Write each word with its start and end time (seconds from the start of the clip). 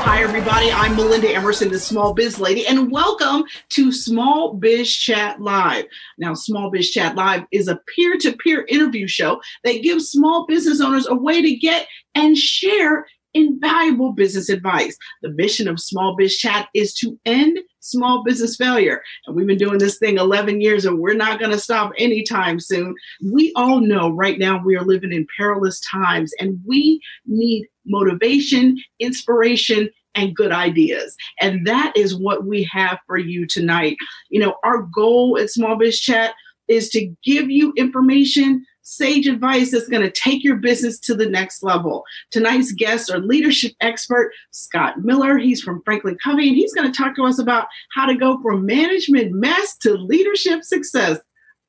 Hi, 0.00 0.22
everybody. 0.22 0.70
I'm 0.70 0.94
Melinda 0.94 1.28
Emerson, 1.28 1.70
the 1.70 1.78
Small 1.78 2.14
Biz 2.14 2.38
Lady, 2.38 2.66
and 2.66 2.90
welcome 2.90 3.44
to 3.70 3.90
Small 3.90 4.54
Biz 4.54 4.90
Chat 4.94 5.40
Live. 5.42 5.86
Now, 6.18 6.34
Small 6.34 6.70
Biz 6.70 6.90
Chat 6.90 7.16
Live 7.16 7.44
is 7.50 7.66
a 7.66 7.80
peer 7.94 8.16
to 8.18 8.36
peer 8.36 8.64
interview 8.68 9.08
show 9.08 9.40
that 9.64 9.82
gives 9.82 10.10
small 10.10 10.46
business 10.46 10.80
owners 10.80 11.08
a 11.08 11.14
way 11.14 11.42
to 11.42 11.56
get 11.56 11.88
and 12.14 12.38
share 12.38 13.06
invaluable 13.38 14.12
business 14.12 14.48
advice. 14.48 14.96
The 15.22 15.30
mission 15.30 15.68
of 15.68 15.80
Small 15.80 16.16
Biz 16.16 16.36
Chat 16.36 16.68
is 16.74 16.94
to 16.94 17.18
end 17.24 17.58
small 17.80 18.22
business 18.24 18.56
failure. 18.56 19.02
And 19.26 19.34
we've 19.36 19.46
been 19.46 19.58
doing 19.58 19.78
this 19.78 19.98
thing 19.98 20.18
11 20.18 20.60
years 20.60 20.84
and 20.84 20.98
we're 20.98 21.14
not 21.14 21.38
going 21.38 21.52
to 21.52 21.58
stop 21.58 21.92
anytime 21.96 22.60
soon. 22.60 22.94
We 23.32 23.52
all 23.56 23.80
know 23.80 24.10
right 24.10 24.38
now 24.38 24.62
we 24.62 24.76
are 24.76 24.84
living 24.84 25.12
in 25.12 25.26
perilous 25.36 25.80
times 25.80 26.32
and 26.40 26.60
we 26.66 27.00
need 27.26 27.66
motivation, 27.86 28.76
inspiration, 29.00 29.88
and 30.14 30.34
good 30.34 30.52
ideas. 30.52 31.16
And 31.40 31.66
that 31.66 31.92
is 31.96 32.16
what 32.16 32.44
we 32.44 32.68
have 32.72 32.98
for 33.06 33.18
you 33.18 33.46
tonight. 33.46 33.96
You 34.30 34.40
know, 34.40 34.56
our 34.64 34.82
goal 34.82 35.38
at 35.40 35.50
Small 35.50 35.76
Biz 35.76 36.00
Chat 36.00 36.34
is 36.66 36.90
to 36.90 37.12
give 37.24 37.50
you 37.50 37.72
information 37.76 38.64
sage 38.88 39.26
advice 39.26 39.70
that's 39.70 39.88
going 39.88 40.02
to 40.02 40.10
take 40.10 40.42
your 40.42 40.56
business 40.56 40.98
to 40.98 41.14
the 41.14 41.28
next 41.28 41.62
level. 41.62 42.04
Tonight's 42.30 42.72
guests 42.72 43.10
are 43.10 43.18
leadership 43.18 43.72
expert 43.80 44.32
Scott 44.50 45.04
Miller. 45.04 45.36
He's 45.36 45.60
from 45.60 45.82
Franklin 45.84 46.16
Covey, 46.24 46.48
and 46.48 46.56
he's 46.56 46.72
going 46.72 46.90
to 46.90 46.96
talk 46.96 47.14
to 47.16 47.24
us 47.24 47.38
about 47.38 47.66
how 47.94 48.06
to 48.06 48.14
go 48.14 48.40
from 48.42 48.64
management 48.64 49.32
mess 49.32 49.76
to 49.78 49.92
leadership 49.92 50.64
success. 50.64 51.18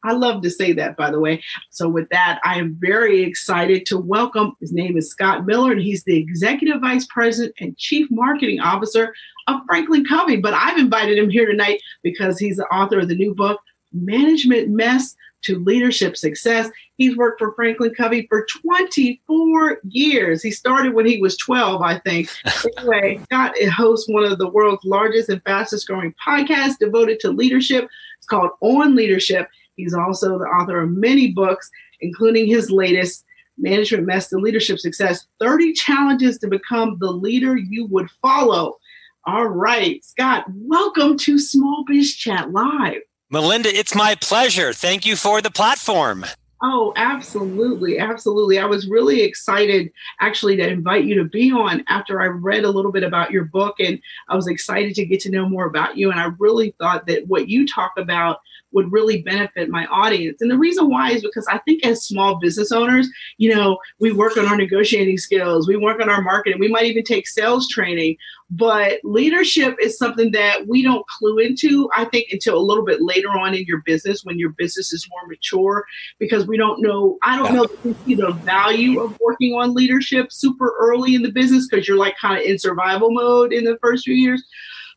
I 0.06 0.14
love 0.14 0.42
to 0.44 0.50
say 0.50 0.72
that, 0.73 0.95
by 0.95 1.12
the 1.12 1.20
way. 1.20 1.44
So, 1.72 1.90
with 1.90 2.08
that, 2.09 2.40
I 2.45 2.58
am 2.58 2.78
very 2.80 3.22
excited 3.22 3.86
to 3.88 3.97
welcome. 3.97 4.53
His 4.62 4.72
name 4.72 4.97
is 4.97 5.09
Scott 5.09 5.45
Miller, 5.45 5.73
and 5.73 5.81
he's 5.81 6.06
the 6.06 6.17
Executive 6.17 6.80
Vice 6.80 7.06
President 7.09 7.53
and 7.59 7.78
Chief 7.78 8.08
Marketing 8.09 8.62
Officer 8.62 9.14
of 9.47 9.59
Franklin 9.67 10.06
Covey. 10.06 10.38
But 10.38 10.53
I've 10.53 10.78
invited 10.78 11.17
him 11.17 11.30
here 11.30 11.45
tonight 11.45 11.81
because 12.02 12.40
he's 12.40 12.56
the 12.56 12.67
author 12.67 13.00
of 13.00 13.09
the 13.09 13.16
new 13.16 13.36
book, 13.36 13.59
Management 13.92 14.70
Mess 14.70 15.17
to 15.44 15.59
Leadership 15.59 16.16
Success. 16.16 16.70
He's 17.00 17.16
worked 17.16 17.39
for 17.39 17.53
Franklin 17.53 17.95
Covey 17.95 18.28
for 18.28 18.45
24 18.61 19.80
years. 19.88 20.44
He 20.44 20.52
started 20.52 20.94
when 20.94 21.06
he 21.06 21.22
was 21.22 21.38
12, 21.38 21.81
I 21.81 21.97
think. 22.00 22.28
anyway, 22.78 23.22
Scott 23.23 23.53
hosts 23.72 24.09
one 24.09 24.25
of 24.25 24.38
the 24.38 24.50
world's 24.50 24.83
largest 24.83 25.30
and 25.30 25.41
fastest 25.44 25.88
growing 25.88 26.14
podcasts 26.28 26.78
devoted 26.78 27.22
to 27.22 27.30
leadership. 27.30 27.88
It's 28.17 28.28
called 28.28 28.50
On 28.59 28.95
Leadership. 28.95 29.47
He's 29.78 29.94
also 29.94 30.38
the 30.38 30.44
author 30.44 30.81
of 30.81 30.89
many 30.89 31.31
books, 31.31 31.72
including 32.02 32.47
his 32.47 32.69
latest, 32.69 33.23
Management 33.58 34.06
Mess 34.06 34.28
to 34.28 34.38
Leadership 34.38 34.78
Success 34.80 35.25
30 35.39 35.72
Challenges 35.73 36.38
to 36.39 36.50
Become 36.50 36.97
the 37.00 37.11
Leader 37.11 37.56
You 37.58 37.86
Would 37.88 38.09
Follow. 38.22 38.78
All 39.25 39.47
right, 39.47 40.03
Scott, 40.03 40.44
welcome 40.50 41.17
to 41.19 41.39
Small 41.39 41.86
Biz 41.88 42.16
Chat 42.16 42.52
Live. 42.52 43.00
Melinda, 43.30 43.69
it's 43.69 43.95
my 43.95 44.16
pleasure. 44.16 44.74
Thank 44.74 45.06
you 45.06 45.16
for 45.16 45.41
the 45.41 45.51
platform. 45.51 46.25
Oh, 46.62 46.92
absolutely. 46.97 48.00
Absolutely. 48.00 48.59
I 48.59 48.66
was 48.66 48.90
really 48.90 49.22
excited 49.22 49.92
actually 50.20 50.58
to 50.58 50.68
invite 50.68 51.06
you 51.06 51.16
to 51.16 51.24
be 51.24 51.52
on 51.53 51.86
after 51.88 52.22
I 52.22 52.25
read 52.25 52.66
a 52.66 52.70
little 52.70 52.92
bit 52.92 53.03
about 53.03 53.31
your 53.31 53.46
book 53.46 53.75
and 53.80 53.97
I 54.28 54.36
was 54.36 54.47
excited 54.47 54.94
to 54.96 55.06
get 55.06 55.22
to 55.22 55.31
know 55.31 55.48
more 55.48 55.66
about 55.68 55.96
you. 55.98 56.12
And 56.12 56.19
I 56.19 56.31
really 56.38 56.75
thought 56.78 57.08
that 57.08 57.28
what 57.28 57.48
you 57.48 57.66
talk 57.66 57.94
about 57.98 58.42
would 58.72 58.91
really 58.91 59.22
benefit 59.22 59.69
my 59.69 59.85
audience. 59.88 60.41
And 60.41 60.52
the 60.52 60.57
reason 60.57 60.90
why 60.90 61.12
is 61.12 61.22
because 61.22 61.47
I 61.47 61.59
think 61.59 61.85
as 61.85 62.06
small 62.06 62.40
business 62.40 62.72
owners, 62.72 63.09
you 63.38 63.53
know, 63.53 63.78
we 64.00 64.12
work 64.12 64.38
on 64.38 64.46
our 64.46 64.57
negotiating 64.57 65.18
skills, 65.18 65.68
we 65.68 65.75
work 65.75 66.02
on 66.02 66.09
our 66.09 66.22
marketing, 66.22 66.59
we 66.59 66.68
might 66.68 66.85
even 66.85 67.03
take 67.03 67.28
sales 67.28 67.68
training, 67.68 68.18
but 68.52 69.00
leadership 69.03 69.75
is 69.81 69.97
something 69.97 70.31
that 70.31 70.68
we 70.68 70.81
don't 70.81 71.06
clue 71.07 71.38
into, 71.38 71.90
I 71.96 72.06
think, 72.06 72.30
until 72.31 72.57
a 72.57 72.62
little 72.62 72.85
bit 72.85 73.02
later 73.02 73.30
on 73.30 73.53
in 73.53 73.66
your 73.66 73.81
business 73.85 74.24
when 74.24 74.40
your 74.40 74.52
business 74.52 74.91
is 74.91 75.07
more 75.09 75.28
mature, 75.28 75.86
because 76.18 76.47
we 76.47 76.57
don't 76.57 76.81
know, 76.81 77.18
I 77.24 77.38
don't 77.38 77.53
know 77.53 77.68
see 78.06 78.16
the 78.16 78.31
value 78.31 79.00
of 79.00 79.18
working 79.19 79.53
on 79.53 79.74
leadership 79.74 80.31
super 80.31 80.74
early 80.80 81.16
in 81.16 81.22
the 81.22 81.31
business 81.31 81.68
because 81.68 81.88
you're 81.88 81.97
like 81.97 82.18
kind 82.18 82.40
of 82.40 82.46
in 82.46 82.57
survival 82.57 83.12
mode 83.12 83.53
in 83.53 83.63
the 83.63 83.78
first 83.81 84.06
few 84.06 84.16
years. 84.16 84.44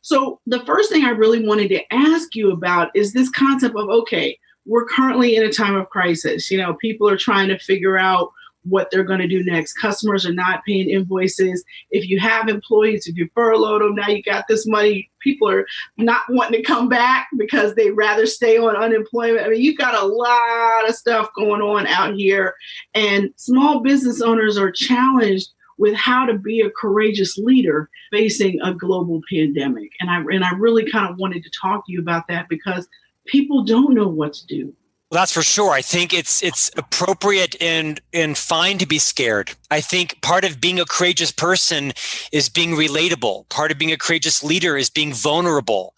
So, 0.03 0.41
the 0.47 0.65
first 0.67 0.91
thing 0.91 1.05
I 1.05 1.11
really 1.11 1.47
wanted 1.47 1.69
to 1.69 1.95
ask 1.95 2.35
you 2.35 2.51
about 2.53 2.91
is 2.95 3.13
this 3.13 3.31
concept 3.31 3.77
of 3.77 3.89
okay, 3.89 4.39
we're 4.67 4.87
currently 4.87 5.37
in 5.37 5.45
a 5.45 5.53
time 5.53 5.75
of 5.75 5.89
crisis. 5.89 6.51
You 6.51 6.59
know, 6.59 6.75
people 6.75 7.09
are 7.09 7.17
trying 7.17 7.49
to 7.49 7.59
figure 7.59 7.97
out 7.97 8.33
what 8.65 8.91
they're 8.91 9.05
going 9.05 9.21
to 9.21 9.29
do 9.29 9.43
next. 9.45 9.75
Customers 9.75 10.25
are 10.25 10.33
not 10.33 10.65
paying 10.65 10.89
invoices. 10.89 11.65
If 11.91 12.09
you 12.09 12.21
have 12.21 12.49
employees, 12.49 13.07
if 13.07 13.17
you 13.17 13.29
furloughed 13.35 13.83
them, 13.83 13.95
now 13.95 14.09
you 14.09 14.23
got 14.23 14.47
this 14.49 14.67
money. 14.67 15.11
People 15.21 15.49
are 15.49 15.67
not 15.97 16.23
wanting 16.29 16.61
to 16.61 16.67
come 16.67 16.89
back 16.89 17.29
because 17.37 17.75
they'd 17.75 17.91
rather 17.91 18.27
stay 18.27 18.59
on 18.59 18.77
unemployment. 18.77 19.47
I 19.47 19.51
mean, 19.51 19.63
you've 19.63 19.79
got 19.79 20.01
a 20.01 20.07
lot 20.07 20.89
of 20.89 20.95
stuff 20.95 21.29
going 21.37 21.63
on 21.63 21.87
out 21.87 22.15
here, 22.15 22.55
and 22.95 23.31
small 23.37 23.81
business 23.81 24.21
owners 24.21 24.59
are 24.59 24.71
challenged 24.71 25.51
with 25.83 25.97
how 25.97 26.25
to 26.25 26.39
be 26.39 26.61
a 26.61 26.71
courageous 26.71 27.37
leader 27.37 27.91
facing 28.13 28.61
a 28.63 28.73
global 28.73 29.21
pandemic. 29.29 29.91
And 30.01 30.09
I 30.09 30.19
and 30.33 30.45
I 30.45 30.53
really 30.53 30.89
kind 30.89 31.11
of 31.11 31.19
wanted 31.19 31.43
to 31.43 31.51
talk 31.61 31.85
to 31.85 31.93
you 31.93 31.99
about 31.99 32.29
that 32.29 32.49
because 32.49 32.87
people 33.27 33.65
don't 33.65 33.93
know 33.93 34.07
what 34.07 34.33
to 34.35 34.47
do. 34.47 34.73
Well, 35.11 35.21
that's 35.21 35.33
for 35.33 35.43
sure. 35.43 35.73
I 35.73 35.83
think 35.83 36.15
it's 36.15 36.41
it's 36.41 36.71
appropriate 36.77 37.61
and 37.61 38.01
and 38.13 38.39
fine 38.39 38.79
to 38.79 38.87
be 38.87 39.01
scared. 39.01 39.55
I 39.73 39.81
think 39.81 40.23
part 40.23 40.45
of 40.45 40.61
being 40.61 40.79
a 40.79 40.85
courageous 40.85 41.33
person 41.33 41.93
is 42.31 42.49
being 42.49 42.77
relatable. 42.77 43.49
Part 43.49 43.73
of 43.73 43.77
being 43.79 43.91
a 43.91 43.99
courageous 43.99 44.45
leader 44.45 44.77
is 44.77 44.89
being 44.89 45.13
vulnerable. 45.13 45.95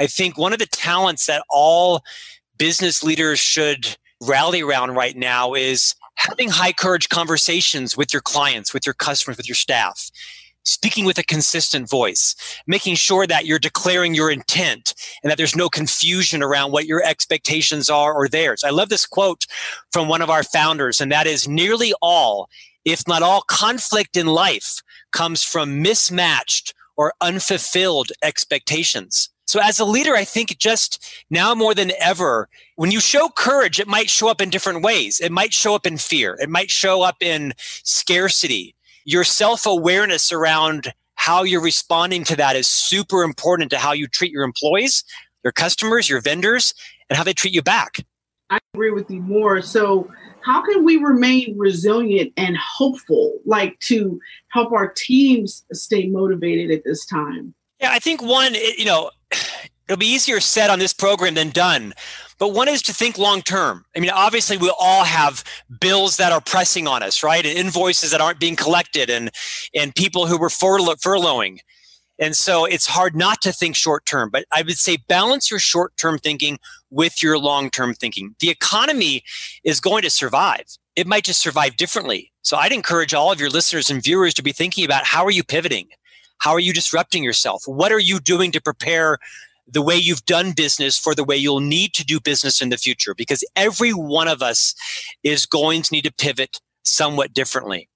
I 0.00 0.08
think 0.08 0.36
one 0.36 0.52
of 0.52 0.58
the 0.58 0.66
talents 0.66 1.26
that 1.26 1.44
all 1.48 2.02
business 2.58 3.04
leaders 3.04 3.38
should 3.38 3.96
rally 4.20 4.62
around 4.62 4.96
right 4.96 5.16
now 5.16 5.54
is 5.54 5.94
having 6.18 6.50
high 6.50 6.72
courage 6.72 7.08
conversations 7.08 7.96
with 7.96 8.12
your 8.12 8.22
clients, 8.22 8.74
with 8.74 8.84
your 8.84 8.94
customers, 8.94 9.36
with 9.36 9.48
your 9.48 9.54
staff, 9.54 10.10
speaking 10.64 11.04
with 11.04 11.16
a 11.16 11.22
consistent 11.22 11.88
voice, 11.88 12.34
making 12.66 12.96
sure 12.96 13.26
that 13.26 13.46
you're 13.46 13.58
declaring 13.58 14.14
your 14.14 14.30
intent 14.30 14.94
and 15.22 15.30
that 15.30 15.38
there's 15.38 15.56
no 15.56 15.68
confusion 15.68 16.42
around 16.42 16.72
what 16.72 16.86
your 16.86 17.02
expectations 17.04 17.88
are 17.88 18.12
or 18.12 18.28
theirs. 18.28 18.64
I 18.64 18.70
love 18.70 18.88
this 18.88 19.06
quote 19.06 19.46
from 19.92 20.08
one 20.08 20.20
of 20.20 20.28
our 20.28 20.42
founders, 20.42 21.00
and 21.00 21.10
that 21.12 21.26
is 21.26 21.48
nearly 21.48 21.94
all, 22.02 22.50
if 22.84 23.06
not 23.06 23.22
all, 23.22 23.42
conflict 23.42 24.16
in 24.16 24.26
life 24.26 24.82
comes 25.12 25.42
from 25.42 25.80
mismatched 25.80 26.74
or 26.96 27.14
unfulfilled 27.20 28.10
expectations. 28.22 29.30
So, 29.48 29.60
as 29.62 29.80
a 29.80 29.84
leader, 29.86 30.14
I 30.14 30.24
think 30.24 30.58
just 30.58 31.02
now 31.30 31.54
more 31.54 31.74
than 31.74 31.92
ever, 31.98 32.50
when 32.76 32.90
you 32.90 33.00
show 33.00 33.30
courage, 33.30 33.80
it 33.80 33.88
might 33.88 34.10
show 34.10 34.28
up 34.28 34.42
in 34.42 34.50
different 34.50 34.82
ways. 34.82 35.20
It 35.20 35.32
might 35.32 35.54
show 35.54 35.74
up 35.74 35.86
in 35.86 35.96
fear, 35.96 36.36
it 36.38 36.50
might 36.50 36.70
show 36.70 37.00
up 37.00 37.16
in 37.22 37.54
scarcity. 37.82 38.74
Your 39.06 39.24
self 39.24 39.64
awareness 39.64 40.32
around 40.32 40.92
how 41.14 41.44
you're 41.44 41.62
responding 41.62 42.24
to 42.24 42.36
that 42.36 42.56
is 42.56 42.68
super 42.68 43.22
important 43.22 43.70
to 43.70 43.78
how 43.78 43.92
you 43.92 44.06
treat 44.06 44.32
your 44.32 44.44
employees, 44.44 45.02
your 45.42 45.52
customers, 45.52 46.10
your 46.10 46.20
vendors, 46.20 46.74
and 47.08 47.16
how 47.16 47.24
they 47.24 47.32
treat 47.32 47.54
you 47.54 47.62
back. 47.62 48.04
I 48.50 48.58
agree 48.74 48.90
with 48.90 49.10
you 49.10 49.22
more. 49.22 49.62
So, 49.62 50.10
how 50.42 50.60
can 50.60 50.84
we 50.84 50.98
remain 50.98 51.56
resilient 51.56 52.34
and 52.36 52.54
hopeful, 52.58 53.38
like 53.46 53.78
to 53.80 54.20
help 54.48 54.72
our 54.72 54.92
teams 54.92 55.64
stay 55.72 56.06
motivated 56.08 56.70
at 56.70 56.84
this 56.84 57.06
time? 57.06 57.54
Yeah, 57.80 57.92
I 57.92 57.98
think 57.98 58.22
one, 58.22 58.54
you 58.54 58.84
know, 58.84 59.10
it'll 59.30 59.98
be 59.98 60.06
easier 60.06 60.40
said 60.40 60.70
on 60.70 60.78
this 60.78 60.92
program 60.92 61.34
than 61.34 61.50
done. 61.50 61.94
But 62.38 62.54
one 62.54 62.68
is 62.68 62.82
to 62.82 62.94
think 62.94 63.18
long 63.18 63.42
term. 63.42 63.84
I 63.96 64.00
mean, 64.00 64.10
obviously, 64.10 64.56
we 64.56 64.72
all 64.78 65.04
have 65.04 65.42
bills 65.80 66.18
that 66.18 66.30
are 66.32 66.40
pressing 66.40 66.86
on 66.86 67.02
us, 67.02 67.22
right? 67.22 67.44
And 67.44 67.58
invoices 67.58 68.12
that 68.12 68.20
aren't 68.20 68.40
being 68.40 68.56
collected, 68.56 69.10
and 69.10 69.30
and 69.74 69.94
people 69.94 70.26
who 70.26 70.38
were 70.38 70.48
furlough- 70.50 70.96
furloughing. 70.96 71.58
And 72.20 72.36
so 72.36 72.64
it's 72.64 72.86
hard 72.86 73.14
not 73.14 73.40
to 73.42 73.52
think 73.52 73.76
short 73.76 74.04
term. 74.06 74.30
But 74.30 74.44
I 74.52 74.62
would 74.62 74.78
say 74.78 74.98
balance 75.08 75.50
your 75.50 75.60
short 75.60 75.96
term 75.96 76.18
thinking 76.18 76.58
with 76.90 77.22
your 77.22 77.38
long 77.38 77.70
term 77.70 77.94
thinking. 77.94 78.36
The 78.40 78.50
economy 78.50 79.24
is 79.64 79.80
going 79.80 80.02
to 80.02 80.10
survive. 80.10 80.64
It 80.94 81.06
might 81.06 81.24
just 81.24 81.40
survive 81.40 81.76
differently. 81.76 82.32
So 82.42 82.56
I'd 82.56 82.72
encourage 82.72 83.14
all 83.14 83.30
of 83.30 83.40
your 83.40 83.50
listeners 83.50 83.90
and 83.90 84.02
viewers 84.02 84.34
to 84.34 84.42
be 84.42 84.52
thinking 84.52 84.84
about 84.84 85.04
how 85.04 85.24
are 85.24 85.30
you 85.30 85.44
pivoting? 85.44 85.88
How 86.38 86.52
are 86.52 86.60
you 86.60 86.72
disrupting 86.72 87.24
yourself? 87.24 87.62
What 87.66 87.92
are 87.92 87.98
you 87.98 88.20
doing 88.20 88.52
to 88.52 88.60
prepare 88.60 89.18
the 89.70 89.82
way 89.82 89.96
you've 89.96 90.24
done 90.24 90.52
business 90.52 90.98
for 90.98 91.14
the 91.14 91.24
way 91.24 91.36
you'll 91.36 91.60
need 91.60 91.92
to 91.94 92.04
do 92.04 92.20
business 92.20 92.62
in 92.62 92.70
the 92.70 92.78
future 92.78 93.14
because 93.14 93.44
every 93.54 93.90
one 93.90 94.28
of 94.28 94.42
us 94.42 94.74
is 95.22 95.44
going 95.46 95.82
to 95.82 95.92
need 95.92 96.04
to 96.04 96.12
pivot 96.12 96.60
somewhat 96.84 97.34
differently. 97.34 97.88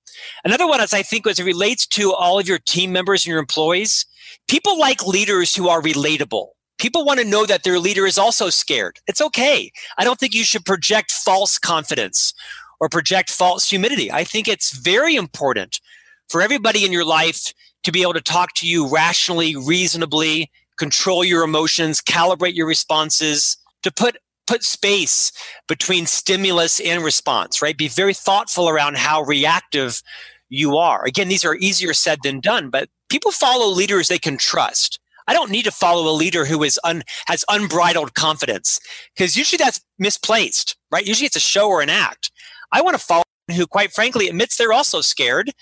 Another 0.45 0.67
one 0.67 0.81
is 0.81 0.93
I 0.93 1.03
think 1.03 1.27
as 1.27 1.39
it 1.39 1.45
relates 1.45 1.87
to 1.89 2.13
all 2.13 2.39
of 2.39 2.47
your 2.47 2.59
team 2.59 2.93
members 2.93 3.25
and 3.25 3.31
your 3.31 3.39
employees, 3.39 4.05
people 4.49 4.79
like 4.79 5.07
leaders 5.07 5.55
who 5.55 5.69
are 5.69 5.81
relatable. 5.81 6.49
People 6.79 7.05
want 7.05 7.21
to 7.21 7.27
know 7.27 7.47
that 7.47 7.63
their 7.63 7.79
leader 7.79 8.07
is 8.07 8.19
also 8.19 8.51
scared. 8.51 8.99
It's 9.07 9.21
okay. 9.21 9.71
I 9.99 10.05
don't 10.05 10.19
think 10.19 10.35
you 10.35 10.45
should 10.45 10.65
project 10.65 11.13
false 11.13 11.59
confidence 11.59 12.35
or 12.81 12.89
project 12.89 13.31
false 13.31 13.71
humility. 13.71 14.11
I 14.11 14.25
think 14.25 14.49
it's 14.49 14.77
very 14.77 15.15
important 15.15 15.81
for 16.29 16.43
everybody 16.43 16.85
in 16.85 16.93
your 16.93 17.05
life 17.05 17.55
to 17.85 17.93
be 17.93 18.03
able 18.03 18.15
to 18.15 18.21
talk 18.21 18.55
to 18.55 18.67
you 18.67 18.89
rationally, 18.89 19.57
reasonably, 19.57 20.51
control 20.79 21.25
your 21.25 21.45
emotions, 21.45 22.01
calibrate 22.01 22.55
your 22.55 22.67
responses, 22.67 23.57
to 23.83 23.91
put 23.91 24.17
put 24.47 24.65
space 24.65 25.33
between 25.69 26.05
stimulus 26.05 26.81
and 26.81 27.05
response, 27.05 27.63
right? 27.63 27.79
Be 27.79 27.89
very 27.89 28.15
thoughtful 28.15 28.69
around 28.69 28.97
how 28.97 29.23
reactive 29.23 30.03
you 30.49 30.77
are. 30.77 31.05
Again, 31.05 31.29
these 31.29 31.45
are 31.45 31.55
easier 31.57 31.95
said 31.95 32.19
than 32.23 32.41
done, 32.41 32.69
but 32.69 32.89
people 33.09 33.31
follow 33.31 33.69
leaders 33.69 34.09
they 34.09 34.19
can 34.19 34.37
trust. 34.37 34.99
I 35.29 35.33
don't 35.33 35.51
need 35.51 35.65
to 35.65 35.71
follow 35.71 36.11
a 36.11 36.13
leader 36.15 36.45
who 36.45 36.63
is 36.65 36.79
un, 36.83 37.03
has 37.27 37.45
unbridled 37.49 38.15
confidence 38.15 38.81
because 39.15 39.37
usually 39.37 39.59
that's 39.59 39.81
misplaced, 39.99 40.77
right? 40.91 41.07
Usually 41.07 41.27
it's 41.27 41.37
a 41.37 41.41
show 41.41 41.69
or 41.69 41.81
an 41.81 41.91
act. 41.91 42.31
I 42.73 42.83
want 42.83 42.99
to 42.99 43.05
follow 43.05 43.23
who, 43.55 43.67
quite 43.67 43.93
frankly, 43.93 44.29
admits 44.29 44.57
they're 44.57 44.73
also 44.73 45.01
scared 45.01 45.53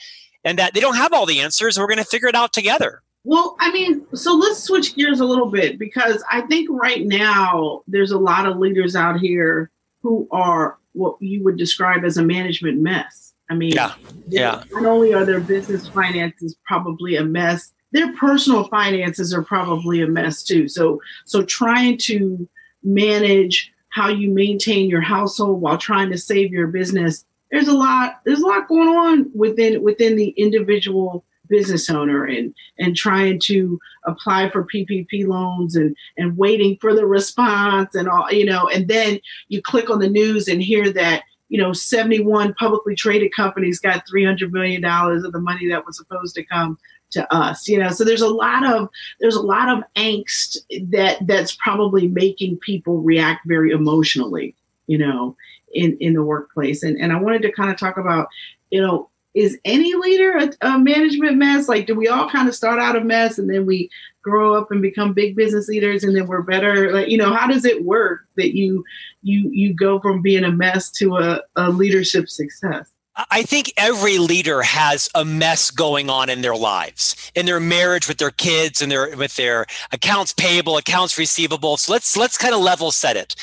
and 0.44 0.58
that 0.58 0.75
they 0.75 0.81
don't 0.81 0.96
have 0.96 1.12
all 1.12 1.26
the 1.26 1.40
answers. 1.40 1.78
We're 1.78 1.87
going 1.87 1.98
to 1.98 2.04
figure 2.04 2.28
it 2.28 2.34
out 2.34 2.52
together. 2.52 3.02
Well, 3.25 3.56
I 3.60 3.70
mean, 3.70 4.06
so 4.14 4.34
let's 4.34 4.62
switch 4.62 4.94
gears 4.94 5.20
a 5.20 5.26
little 5.26 5.50
bit 5.50 5.78
because 5.78 6.25
I 6.31 6.40
think 6.42 6.69
right 6.70 7.04
now 7.04 7.82
there's 7.87 8.12
a 8.12 8.19
lot 8.19 8.46
of 8.46 8.56
leaders 8.56 8.96
out 8.96 9.20
here 9.20 9.70
who 10.02 10.26
are 10.31 10.78
what 10.92 11.16
you 11.20 11.44
would 11.44 11.58
describe 11.58 12.04
as 12.04 12.16
a 12.16 12.22
management 12.22 12.81
mess. 12.81 13.34
I 13.50 13.54
mean, 13.54 13.72
yeah, 13.72 13.94
yeah. 14.28 14.62
Not 14.72 14.87
only 14.87 15.12
are 15.12 15.25
their 15.25 15.40
business 15.40 15.87
finances 15.88 16.56
probably 16.64 17.16
a 17.16 17.25
mess, 17.25 17.72
their 17.93 18.14
personal 18.16 18.69
finances 18.69 19.34
are 19.34 19.43
probably 19.43 20.00
a 20.02 20.06
mess 20.06 20.43
too. 20.43 20.69
So, 20.69 21.00
so 21.26 21.43
trying 21.43 21.98
to 21.98 22.48
manage 22.82 23.72
how 23.90 24.08
you 24.08 24.31
maintain 24.31 24.88
your 24.88 25.00
household 25.00 25.60
while 25.60 25.76
trying 25.76 26.10
to 26.10 26.19
save 26.19 26.52
your 26.52 26.69
business, 26.69 27.25
there's 27.50 27.69
a 27.69 27.75
lot. 27.75 28.20
There's 28.25 28.41
a 28.41 28.47
lot 28.47 28.69
going 28.69 28.88
on 28.88 29.31
within 29.35 29.82
within 29.82 30.17
the 30.17 30.29
individual 30.31 31.25
business 31.49 31.91
owner 31.91 32.25
and 32.25 32.55
and 32.79 32.97
trying 32.97 33.38
to 33.41 33.79
apply 34.06 34.49
for 34.50 34.64
PPP 34.64 35.26
loans 35.26 35.76
and 35.76 35.94
and 36.17 36.38
waiting 36.38 36.79
for 36.81 36.94
the 36.94 37.05
response 37.05 37.94
and 37.94 38.08
all 38.08 38.31
you 38.32 38.44
know 38.47 38.69
and 38.69 38.88
then 38.88 39.19
you 39.49 39.61
click 39.61 39.91
on 39.91 39.99
the 39.99 40.08
news 40.08 40.49
and 40.49 40.62
hear 40.62 40.91
that 40.93 41.25
you 41.49 41.61
know 41.61 41.73
71 41.73 42.55
publicly 42.55 42.94
traded 42.94 43.35
companies 43.35 43.81
got 43.81 44.08
300 44.08 44.53
million 44.53 44.81
dollars 44.81 45.25
of 45.25 45.32
the 45.32 45.41
money 45.41 45.69
that 45.69 45.85
was 45.85 45.96
supposed 45.96 46.35
to 46.37 46.44
come 46.44 46.79
to 47.11 47.35
us 47.35 47.67
you 47.69 47.76
know 47.76 47.91
so 47.91 48.05
there's 48.05 48.23
a 48.23 48.29
lot 48.29 48.64
of 48.64 48.88
there's 49.19 49.35
a 49.35 49.43
lot 49.43 49.69
of 49.69 49.82
angst 49.96 50.58
that 50.91 51.19
that's 51.26 51.56
probably 51.56 52.06
making 52.06 52.56
people 52.58 52.99
react 52.99 53.41
very 53.46 53.73
emotionally 53.73 54.55
you 54.87 54.96
know 54.96 55.37
in 55.72 55.96
in 56.00 56.14
the 56.14 56.22
workplace. 56.22 56.82
And 56.82 56.96
and 57.00 57.12
i 57.12 57.20
wanted 57.20 57.43
to 57.43 57.52
kind 57.52 57.70
of 57.70 57.76
talk 57.76 57.96
about 57.96 58.28
you 58.70 58.81
know 58.81 59.08
is 59.32 59.56
any 59.64 59.94
leader 59.94 60.38
a, 60.38 60.67
a, 60.67 60.78
management 60.78 61.37
mess? 61.37 61.69
Like 61.69 61.87
do 61.87 61.94
we 61.94 62.08
all 62.08 62.28
kind 62.28 62.49
of 62.49 62.55
start 62.55 62.81
out 62.81 62.96
a 62.96 63.00
mess 63.00 63.38
and 63.38 63.49
then 63.49 63.64
we 63.64 63.88
grow 64.22 64.56
up 64.56 64.72
and 64.72 64.82
become 64.82 65.12
big 65.12 65.37
business 65.37 65.69
leaders 65.69 66.02
and 66.02 66.17
then 66.17 66.26
we're 66.26 66.43
better? 66.43 66.93
Like 66.93 67.08
you 67.08 67.17
know 67.17 67.32
how 67.32 67.46
does 67.46 67.64
it 67.64 67.84
work 67.84 68.22
that 68.37 68.56
you 68.56 68.84
you 69.22 69.49
you 69.52 69.75
go 69.75 70.00
from 70.00 70.20
being 70.20 70.44
a 70.44 70.50
mess 70.50 70.90
to 70.93 71.17
a, 71.17 71.40
a 71.56 71.70
leadership 71.70 72.28
success 72.28 72.90
I 73.31 73.43
think 73.43 73.72
every 73.76 74.19
leader 74.19 74.62
has 74.62 75.08
a 75.14 75.25
mess 75.25 75.70
going 75.70 76.08
on 76.08 76.31
in 76.31 76.43
their 76.43 76.55
lives, 76.55 77.17
in 77.34 77.46
their 77.46 77.61
marriage 77.61 78.06
with 78.06 78.19
their 78.19 78.31
kids 78.31 78.81
and 78.81 78.90
their 78.90 79.17
with 79.17 79.37
their 79.37 79.67
accounts 79.93 80.32
payable, 80.32 80.76
accounts 80.76 81.19
receivable. 81.19 81.76
So 81.76 81.93
let's 81.93 82.17
let's 82.17 82.38
kind 82.38 82.55
of 82.55 82.61
level 82.61 82.90
set 82.90 83.17
it. 83.17 83.34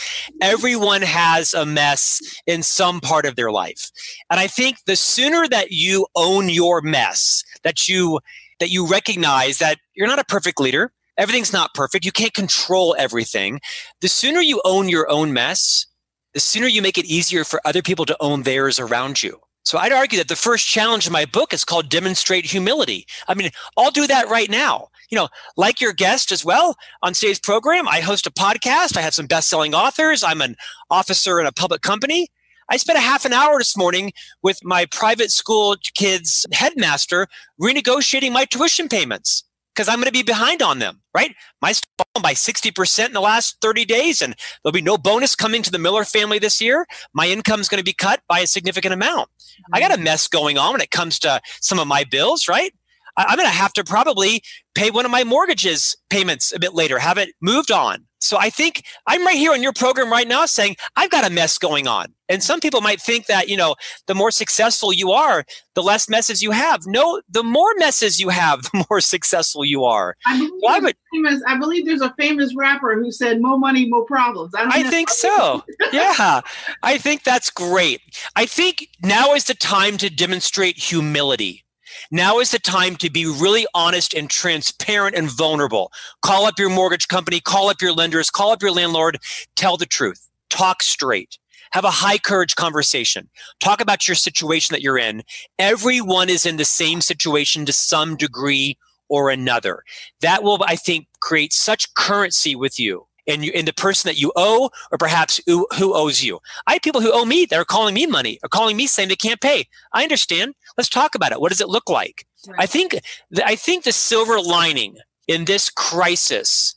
Everyone 0.42 1.02
has 1.02 1.54
a 1.54 1.66
mess 1.66 2.22
in 2.46 2.64
some 2.64 3.02
part 3.02 3.26
of 3.26 3.36
their 3.36 3.52
life. 3.52 3.92
And 4.30 4.40
I 4.40 4.48
think 4.48 4.78
the 4.86 4.96
sooner 4.96 5.48
that 5.50 5.72
you 5.72 6.08
own 6.16 6.50
your 6.50 6.82
mess, 6.82 7.44
that 7.64 7.88
you 7.88 8.20
that 8.60 8.70
you 8.70 8.88
recognize 8.88 9.60
that 9.60 9.80
you're 9.94 10.08
not 10.08 10.20
a 10.20 10.26
perfect 10.26 10.60
leader, 10.60 10.92
everything's 11.18 11.54
not 11.54 11.74
perfect, 11.74 12.06
you 12.06 12.12
can't 12.12 12.34
control 12.34 12.96
everything. 12.98 13.60
The 14.02 14.08
sooner 14.08 14.40
you 14.40 14.62
own 14.64 14.88
your 14.90 15.10
own 15.10 15.34
mess, 15.34 15.86
the 16.34 16.40
sooner 16.40 16.68
you 16.68 16.82
make 16.82 16.98
it 16.98 17.06
easier 17.06 17.44
for 17.44 17.60
other 17.66 17.82
people 17.82 18.06
to 18.06 18.18
own 18.20 18.44
theirs 18.44 18.80
around 18.80 19.22
you. 19.22 19.42
So 19.68 19.78
I'd 19.78 19.92
argue 19.92 20.18
that 20.20 20.30
the 20.30 20.38
first 20.38 20.66
challenge 20.66 21.08
in 21.08 21.12
my 21.12 21.26
book 21.26 21.54
is 21.54 21.66
called 21.66 21.90
demonstrate 21.90 22.46
humility. 22.46 23.06
I 23.28 23.34
mean, 23.34 23.50
I'll 23.76 23.92
do 23.92 24.08
that 24.08 24.30
right 24.30 24.50
now. 24.50 24.88
You 25.10 25.18
know, 25.18 25.28
like 25.58 25.82
your 25.82 25.92
guest 25.92 26.32
as 26.32 26.46
well 26.46 26.78
on 27.04 27.12
today's 27.12 27.38
program, 27.38 27.86
I 27.86 28.00
host 28.00 28.26
a 28.26 28.32
podcast. 28.32 28.96
I 28.96 29.02
have 29.02 29.14
some 29.14 29.28
best-selling 29.28 29.76
authors. 29.76 30.24
I'm 30.24 30.42
an 30.42 30.56
officer 30.90 31.38
in 31.42 31.46
a 31.46 31.52
public 31.52 31.82
company. 31.82 32.30
I 32.70 32.78
spent 32.78 32.98
a 32.98 33.02
half 33.02 33.26
an 33.26 33.34
hour 33.34 33.58
this 33.58 33.76
morning 33.76 34.14
with 34.42 34.64
my 34.64 34.86
private 34.86 35.32
school 35.32 35.76
kids 35.96 36.46
headmaster 36.54 37.28
renegotiating 37.62 38.32
my 38.32 38.46
tuition 38.46 38.88
payments 38.88 39.44
because 39.78 39.88
I'm 39.88 39.98
going 39.98 40.08
to 40.08 40.12
be 40.12 40.24
behind 40.24 40.64
on 40.64 40.80
them, 40.80 41.02
right? 41.14 41.36
My 41.62 41.72
fallen 41.98 42.24
by 42.24 42.34
60% 42.34 43.06
in 43.06 43.14
the 43.14 43.22
last 43.22 43.58
30 43.62 43.86
days, 43.86 44.24
and 44.24 44.36
there'll 44.64 44.74
be 44.74 44.82
no 44.82 44.98
bonus 44.98 45.36
coming 45.36 45.62
to 45.62 45.72
the 45.72 45.78
Miller 45.78 46.04
family 46.04 46.40
this 46.40 46.60
year. 46.60 46.88
My 47.14 47.28
income 47.28 47.60
is 47.60 47.70
going 47.70 47.78
to 47.78 47.86
be 47.86 47.94
cut 47.94 48.22
by 48.28 48.40
a 48.40 48.48
significant 48.48 48.96
amount. 48.96 49.30
Mm-hmm. 49.30 49.76
I 49.76 49.80
got 49.80 49.96
a 49.96 50.02
mess 50.02 50.28
going 50.28 50.58
on 50.58 50.72
when 50.72 50.82
it 50.82 50.90
comes 50.90 51.20
to 51.20 51.40
some 51.62 51.78
of 51.78 51.88
my 51.88 52.04
bills, 52.04 52.48
right? 52.48 52.74
I, 53.18 53.32
am 53.32 53.38
going 53.38 53.48
to 53.48 53.56
have 53.56 53.74
to 53.74 53.84
probably 53.84 54.42
pay 54.74 54.90
one 54.90 55.06
of 55.06 55.12
my 55.12 55.24
mortgages 55.24 55.96
payments 56.10 56.52
a 56.52 56.60
bit 56.60 56.74
later, 56.74 56.98
have 56.98 57.20
it 57.20 57.30
moved 57.40 57.72
on. 57.72 58.07
So 58.20 58.38
I 58.38 58.50
think 58.50 58.84
I'm 59.06 59.26
right 59.26 59.38
here 59.38 59.52
on 59.52 59.62
your 59.62 59.74
program 59.74 60.12
right 60.12 60.28
now 60.28 60.46
saying 60.46 60.76
I've 60.96 61.12
got 61.12 61.26
a 61.26 61.30
mess 61.30 61.58
going 61.58 61.88
on. 61.88 62.14
And 62.30 62.44
some 62.44 62.60
people 62.60 62.82
might 62.82 63.00
think 63.00 63.28
that, 63.28 63.48
you 63.48 63.56
know, 63.56 63.76
the 64.08 64.16
more 64.16 64.32
successful 64.32 64.92
you 64.92 65.12
are, 65.12 65.46
the 65.76 65.84
less 65.84 66.10
messes 66.10 66.42
you 66.42 66.52
have. 66.52 66.82
No, 66.86 67.22
the 67.30 67.44
more 67.44 67.74
messes 67.78 68.20
you 68.20 68.30
have, 68.30 68.64
the 68.74 68.86
more 68.90 69.00
successful 69.00 69.64
you 69.64 69.86
are. 69.86 70.16
I 70.26 70.38
believe, 70.38 70.52
well, 70.62 70.76
I, 70.76 70.80
would, 70.80 70.96
famous, 71.14 71.42
I 71.48 71.58
believe 71.58 71.86
there's 71.86 72.02
a 72.02 72.14
famous 72.18 72.54
rapper 72.56 72.96
who 72.96 73.12
said, 73.12 73.42
more 73.42 73.58
money, 73.58 73.88
more 73.88 74.06
problems. 74.06 74.54
I, 74.56 74.66
I 74.68 74.84
think 74.84 75.10
so. 75.10 75.64
yeah. 75.94 76.42
I 76.84 76.98
think 76.98 77.24
that's 77.24 77.50
great. 77.50 78.02
I 78.36 78.46
think 78.46 78.90
now 79.02 79.34
is 79.34 79.46
the 79.46 79.54
time 79.54 79.98
to 79.98 80.10
demonstrate 80.10 80.78
humility 80.78 81.64
now 82.12 82.40
is 82.40 82.52
the 82.52 82.60
time 82.60 82.96
to 82.98 83.10
be 83.10 83.26
really 83.26 83.66
honest 83.74 84.14
and 84.14 84.30
transparent 84.30 85.16
and 85.16 85.30
vulnerable. 85.30 85.92
Call 86.22 86.46
up 86.46 86.60
your 86.60 86.70
mortgage 86.70 87.08
company, 87.08 87.40
call 87.40 87.70
up 87.70 87.82
your 87.82 87.94
lenders, 87.94 88.30
call 88.30 88.52
up 88.52 88.62
your 88.62 88.72
landlord, 88.72 89.20
tell 89.56 89.78
the 89.78 89.86
truth, 89.86 90.28
talk 90.50 90.84
straight. 90.84 91.38
Have 91.72 91.84
a 91.84 91.92
high 91.92 92.18
courage 92.18 92.56
conversation. 92.56 93.30
Talk 93.60 93.82
about 93.82 94.08
your 94.08 94.16
situation 94.16 94.74
that 94.74 94.82
you're 94.82 94.98
in. 94.98 95.24
Everyone 95.60 96.30
is 96.30 96.46
in 96.46 96.56
the 96.56 96.66
same 96.66 97.02
situation 97.02 97.66
to 97.66 97.74
some 97.74 98.16
degree 98.16 98.78
or 99.10 99.30
another. 99.30 99.84
That 100.22 100.44
will, 100.44 100.64
I 100.66 100.76
think, 100.76 101.08
create 101.20 101.54
such 101.54 101.94
currency 101.94 102.56
with 102.56 102.80
you 102.80 103.08
in, 103.26 103.44
in 103.44 103.66
the 103.66 103.74
person 103.74 104.08
that 104.10 104.20
you 104.20 104.32
owe 104.36 104.70
or 104.92 104.98
perhaps 104.98 105.40
who, 105.46 105.68
who 105.78 105.94
owes 105.94 106.24
you. 106.24 106.40
I 106.66 106.74
have 106.74 106.82
people 106.82 107.02
who 107.02 107.12
owe 107.14 107.26
me 107.26 107.46
that 107.46 107.60
are 107.60 107.66
calling 107.66 107.94
me 107.94 108.06
money 108.08 108.40
or 108.42 108.50
calling 108.50 108.78
me 108.78 108.88
saying 108.88 109.10
they 109.10 109.16
can't 109.16 109.42
pay. 109.42 109.68
I 109.94 110.04
understand. 110.04 110.56
Let's 110.78 110.90
talk 110.90 111.16
about 111.16 111.32
it. 111.32 111.42
What 111.42 111.50
does 111.50 111.62
it 111.62 111.70
look 111.70 111.90
like? 111.90 112.26
Right. 112.48 112.62
I 112.62 112.66
think 112.66 113.00
I 113.44 113.56
think 113.56 113.84
the 113.84 113.92
silver 113.92 114.40
lining 114.40 114.98
in 115.28 115.46
this 115.46 115.70
crisis 115.70 116.76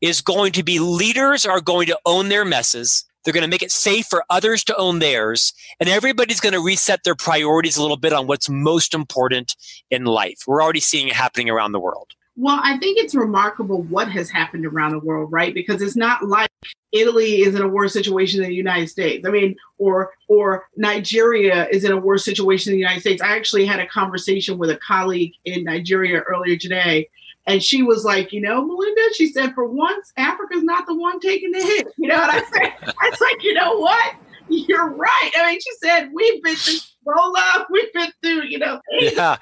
is 0.00 0.20
going 0.20 0.52
to 0.52 0.62
be 0.62 0.78
leaders 0.78 1.46
are 1.46 1.60
going 1.60 1.86
to 1.86 1.98
own 2.04 2.28
their 2.28 2.44
messes. 2.44 3.04
They're 3.24 3.34
going 3.34 3.44
to 3.44 3.50
make 3.50 3.62
it 3.62 3.70
safe 3.70 4.06
for 4.06 4.24
others 4.28 4.64
to 4.64 4.76
own 4.76 4.98
theirs. 4.98 5.52
And 5.78 5.88
everybody's 5.88 6.40
going 6.40 6.54
to 6.54 6.60
reset 6.60 7.04
their 7.04 7.14
priorities 7.14 7.76
a 7.76 7.82
little 7.82 7.96
bit 7.96 8.12
on 8.12 8.26
what's 8.26 8.48
most 8.48 8.94
important 8.94 9.54
in 9.90 10.04
life. 10.04 10.42
We're 10.46 10.62
already 10.62 10.80
seeing 10.80 11.06
it 11.06 11.14
happening 11.14 11.48
around 11.48 11.70
the 11.70 11.80
world. 11.80 12.12
Well, 12.34 12.58
I 12.62 12.78
think 12.78 12.98
it's 12.98 13.14
remarkable 13.14 13.82
what 13.82 14.10
has 14.10 14.30
happened 14.30 14.66
around 14.66 14.92
the 14.92 14.98
world, 14.98 15.30
right? 15.30 15.54
Because 15.54 15.82
it's 15.82 15.96
not 15.96 16.24
like 16.24 16.50
Italy 16.92 17.40
is 17.42 17.54
in 17.54 17.62
a 17.62 17.68
worse 17.68 17.92
situation 17.92 18.40
than 18.40 18.50
the 18.50 18.56
United 18.56 18.88
States. 18.88 19.26
I 19.26 19.30
mean, 19.30 19.56
or 19.78 20.12
or 20.28 20.68
Nigeria 20.76 21.66
is 21.68 21.84
in 21.84 21.92
a 21.92 21.96
worse 21.96 22.24
situation 22.24 22.70
than 22.70 22.76
the 22.76 22.82
United 22.82 23.00
States. 23.00 23.22
I 23.22 23.36
actually 23.36 23.64
had 23.64 23.80
a 23.80 23.86
conversation 23.86 24.58
with 24.58 24.70
a 24.70 24.76
colleague 24.76 25.32
in 25.44 25.64
Nigeria 25.64 26.20
earlier 26.20 26.56
today, 26.56 27.08
and 27.46 27.62
she 27.62 27.82
was 27.82 28.04
like, 28.04 28.32
you 28.32 28.40
know, 28.40 28.64
Melinda, 28.64 29.00
she 29.14 29.32
said, 29.32 29.54
for 29.54 29.66
once, 29.66 30.12
Africa's 30.16 30.62
not 30.62 30.86
the 30.86 30.94
one 30.94 31.18
taking 31.20 31.50
the 31.50 31.60
hit. 31.60 31.88
You 31.96 32.08
know, 32.08 32.16
what 32.16 32.30
I 32.30 32.42
said, 32.50 32.94
I 33.00 33.10
was 33.10 33.20
like, 33.20 33.42
you 33.42 33.54
know 33.54 33.78
what? 33.78 34.14
You're 34.48 34.90
right. 34.90 35.30
I 35.36 35.50
mean, 35.50 35.60
she 35.60 35.70
said, 35.82 36.10
we've 36.12 36.42
been 36.42 36.56
through 36.56 36.74
Ebola, 37.06 37.64
we've 37.70 37.92
been 37.92 38.12
through, 38.22 38.44
you 38.44 38.58
know, 38.58 38.80
yeah, 38.90 39.36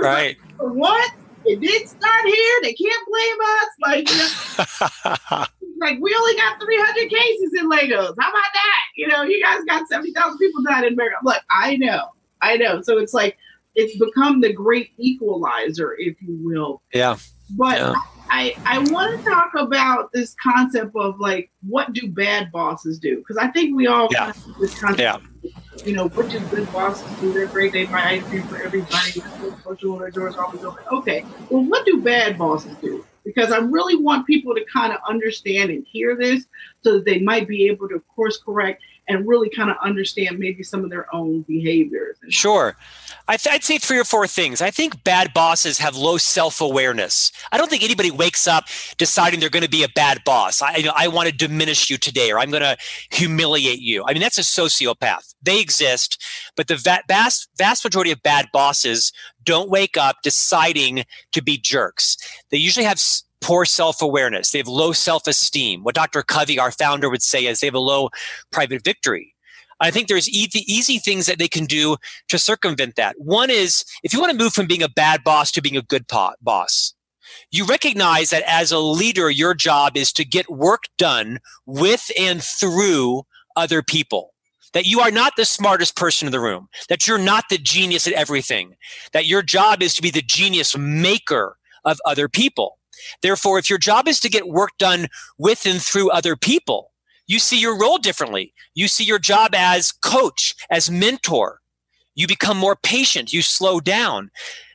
right. 0.00 0.36
Like, 0.40 0.56
for 0.56 0.72
what? 0.72 1.12
it 1.44 1.60
didn't 1.60 1.88
start 1.88 2.26
here. 2.26 2.60
They 2.62 2.74
can't 2.74 3.08
blame 3.08 3.36
us. 3.40 3.68
Like, 3.80 4.10
you 4.10 4.16
know, 4.18 5.44
like 5.80 5.98
we 6.00 6.14
only 6.14 6.36
got 6.36 6.60
300 6.60 7.10
cases 7.10 7.52
in 7.58 7.68
Lagos. 7.68 8.14
How 8.18 8.30
about 8.30 8.52
that? 8.54 8.82
You 8.96 9.08
know, 9.08 9.22
you 9.22 9.42
guys 9.42 9.60
got 9.66 9.88
70,000 9.88 10.38
people 10.38 10.62
died 10.62 10.84
in 10.84 10.94
America. 10.94 11.16
Look, 11.22 11.42
I 11.50 11.76
know, 11.76 12.08
I 12.40 12.56
know. 12.56 12.82
So 12.82 12.98
it's 12.98 13.14
like 13.14 13.36
it's 13.74 13.96
become 13.96 14.40
the 14.40 14.52
great 14.52 14.90
equalizer, 14.98 15.94
if 15.98 16.20
you 16.20 16.38
will. 16.42 16.82
Yeah. 16.92 17.16
But 17.50 17.78
yeah. 17.78 17.94
I, 18.30 18.56
I 18.64 18.78
want 18.90 19.18
to 19.18 19.24
talk 19.24 19.52
about 19.56 20.12
this 20.12 20.34
concept 20.42 20.94
of 20.96 21.18
like 21.20 21.50
what 21.66 21.92
do 21.92 22.08
bad 22.08 22.50
bosses 22.52 22.98
do? 22.98 23.18
Because 23.18 23.36
I 23.36 23.48
think 23.48 23.76
we 23.76 23.86
all 23.86 24.08
yeah. 24.10 24.32
this 24.60 24.78
concept. 24.78 25.00
Yeah. 25.00 25.18
You 25.84 25.94
know, 25.94 26.08
what 26.08 26.28
do 26.28 26.40
good 26.48 26.70
bosses 26.72 27.08
do? 27.20 27.32
They're 27.32 27.46
great. 27.46 27.72
They 27.72 27.86
buy 27.86 28.02
ice 28.02 28.24
cream 28.24 28.42
for 28.42 28.60
everybody. 28.60 29.22
Social 29.64 30.10
doors 30.10 30.36
always 30.36 30.64
open. 30.64 30.84
Okay. 30.92 31.24
Well, 31.48 31.62
what 31.64 31.86
do 31.86 32.02
bad 32.02 32.36
bosses 32.36 32.76
do? 32.78 33.04
Because 33.28 33.52
I 33.52 33.58
really 33.58 33.94
want 33.94 34.26
people 34.26 34.54
to 34.54 34.64
kind 34.72 34.90
of 34.90 35.00
understand 35.06 35.68
and 35.68 35.84
hear 35.86 36.16
this 36.16 36.46
so 36.82 36.94
that 36.94 37.04
they 37.04 37.18
might 37.18 37.46
be 37.46 37.66
able 37.66 37.86
to 37.90 38.00
course 38.00 38.38
correct 38.38 38.82
and 39.06 39.28
really 39.28 39.50
kind 39.50 39.68
of 39.70 39.76
understand 39.84 40.38
maybe 40.38 40.62
some 40.62 40.82
of 40.82 40.88
their 40.88 41.14
own 41.14 41.42
behaviors. 41.42 42.16
Sure. 42.30 42.74
I 43.28 43.36
would 43.52 43.62
say 43.62 43.76
three 43.76 43.98
or 43.98 44.04
four 44.04 44.26
things. 44.26 44.62
I 44.62 44.70
think 44.70 45.04
bad 45.04 45.34
bosses 45.34 45.78
have 45.78 45.94
low 45.94 46.16
self 46.16 46.62
awareness. 46.62 47.30
I 47.52 47.58
don't 47.58 47.68
think 47.68 47.82
anybody 47.82 48.10
wakes 48.10 48.48
up 48.48 48.64
deciding 48.96 49.40
they're 49.40 49.50
going 49.50 49.64
to 49.64 49.68
be 49.68 49.84
a 49.84 49.88
bad 49.90 50.24
boss. 50.24 50.62
I, 50.62 50.76
you 50.76 50.84
know, 50.84 50.94
I 50.96 51.08
want 51.08 51.28
to 51.28 51.34
diminish 51.34 51.90
you 51.90 51.98
today 51.98 52.32
or 52.32 52.38
I'm 52.38 52.50
going 52.50 52.62
to 52.62 52.78
humiliate 53.10 53.80
you. 53.80 54.02
I 54.06 54.14
mean, 54.14 54.22
that's 54.22 54.38
a 54.38 54.42
sociopath. 54.42 55.34
They 55.42 55.60
exist, 55.60 56.22
but 56.56 56.68
the 56.68 57.02
vast, 57.06 57.48
vast 57.58 57.84
majority 57.84 58.10
of 58.12 58.22
bad 58.22 58.48
bosses 58.50 59.12
don't 59.44 59.68
wake 59.68 59.98
up 59.98 60.16
deciding 60.22 61.04
to 61.32 61.42
be 61.42 61.58
jerks. 61.58 62.16
They 62.50 62.56
usually 62.56 62.86
have 62.86 63.00
poor 63.40 63.66
self 63.66 64.00
awareness. 64.00 64.50
They 64.50 64.58
have 64.58 64.68
low 64.68 64.92
self 64.92 65.26
esteem. 65.26 65.84
What 65.84 65.94
Dr. 65.94 66.22
Covey, 66.22 66.58
our 66.58 66.72
founder, 66.72 67.10
would 67.10 67.22
say 67.22 67.44
is 67.46 67.60
they 67.60 67.66
have 67.66 67.74
a 67.74 67.78
low 67.78 68.08
private 68.50 68.82
victory. 68.82 69.34
I 69.80 69.90
think 69.90 70.08
there's 70.08 70.28
easy, 70.28 70.64
easy 70.72 70.98
things 70.98 71.26
that 71.26 71.38
they 71.38 71.48
can 71.48 71.64
do 71.64 71.96
to 72.28 72.38
circumvent 72.38 72.96
that. 72.96 73.16
One 73.18 73.50
is 73.50 73.84
if 74.02 74.12
you 74.12 74.20
want 74.20 74.32
to 74.32 74.38
move 74.38 74.52
from 74.52 74.66
being 74.66 74.82
a 74.82 74.88
bad 74.88 75.22
boss 75.24 75.52
to 75.52 75.62
being 75.62 75.76
a 75.76 75.82
good 75.82 76.08
po- 76.08 76.34
boss, 76.40 76.94
you 77.50 77.64
recognize 77.64 78.30
that 78.30 78.42
as 78.46 78.72
a 78.72 78.78
leader, 78.78 79.30
your 79.30 79.54
job 79.54 79.96
is 79.96 80.12
to 80.14 80.24
get 80.24 80.50
work 80.50 80.84
done 80.96 81.38
with 81.66 82.10
and 82.18 82.42
through 82.42 83.22
other 83.56 83.82
people. 83.82 84.34
That 84.74 84.86
you 84.86 85.00
are 85.00 85.10
not 85.10 85.34
the 85.36 85.46
smartest 85.46 85.96
person 85.96 86.26
in 86.26 86.32
the 86.32 86.40
room, 86.40 86.68
that 86.88 87.08
you're 87.08 87.16
not 87.18 87.44
the 87.48 87.56
genius 87.56 88.06
at 88.06 88.12
everything, 88.12 88.74
that 89.12 89.26
your 89.26 89.42
job 89.42 89.82
is 89.82 89.94
to 89.94 90.02
be 90.02 90.10
the 90.10 90.22
genius 90.22 90.76
maker 90.76 91.56
of 91.84 91.98
other 92.04 92.28
people. 92.28 92.78
Therefore, 93.22 93.58
if 93.58 93.70
your 93.70 93.78
job 93.78 94.08
is 94.08 94.20
to 94.20 94.28
get 94.28 94.48
work 94.48 94.70
done 94.78 95.08
with 95.38 95.64
and 95.64 95.80
through 95.80 96.10
other 96.10 96.36
people, 96.36 96.87
you 97.28 97.38
see 97.38 97.60
your 97.60 97.78
role 97.78 97.98
differently. 97.98 98.52
You 98.74 98.88
see 98.88 99.04
your 99.04 99.18
job 99.18 99.54
as 99.54 99.92
coach, 99.92 100.54
as 100.70 100.90
mentor. 100.90 101.60
You 102.14 102.26
become 102.26 102.56
more 102.56 102.74
patient. 102.74 103.32
You 103.32 103.42
slow 103.42 103.78
down. 103.78 104.30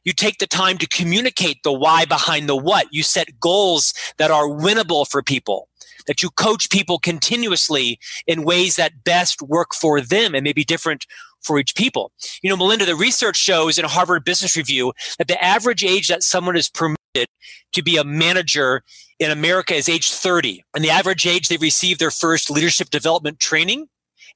You 0.06 0.14
take 0.14 0.38
the 0.38 0.48
time 0.48 0.78
to 0.78 0.88
communicate 0.88 1.64
the 1.64 1.74
why 1.74 2.06
behind 2.06 2.48
the 2.48 2.56
what. 2.56 2.88
You 2.92 3.04
set 3.04 3.40
goals 3.40 3.94
that 4.18 4.32
are 4.32 4.48
winnable 4.48 5.08
for 5.10 5.22
people, 5.24 5.68
that 6.08 6.22
you 6.22 6.30
coach 6.30 6.70
people 6.70 7.00
continuously 7.00 8.00
in 8.28 8.44
ways 8.44 8.76
that 8.76 9.04
best 9.04 9.42
work 9.42 9.74
for 9.74 10.00
them 10.00 10.36
and 10.36 10.44
may 10.44 10.54
be 10.54 10.64
different 10.64 11.06
for 11.42 11.60
each 11.60 11.76
people. 11.76 12.12
You 12.42 12.50
know, 12.50 12.58
Melinda, 12.58 12.86
the 12.86 12.96
research 12.96 13.36
shows 13.36 13.78
in 13.78 13.86
Harvard 13.86 14.24
Business 14.24 14.56
Review 14.56 14.94
that 15.18 15.28
the 15.28 15.44
average 15.44 15.84
age 15.84 16.08
that 16.08 16.24
someone 16.24 16.56
is 16.56 16.70
promoted 16.70 16.98
to 17.14 17.84
be 17.84 17.98
a 17.98 18.04
manager 18.04 18.84
in 19.20 19.32
America 19.32 19.74
is 19.74 19.90
age 19.90 20.12
30. 20.12 20.64
And 20.76 20.84
the 20.84 20.90
average 20.90 21.26
age 21.26 21.48
they 21.48 21.58
receive 21.58 21.98
their 21.98 22.12
first 22.12 22.50
leadership 22.50 22.90
development 22.90 23.40
training, 23.40 23.88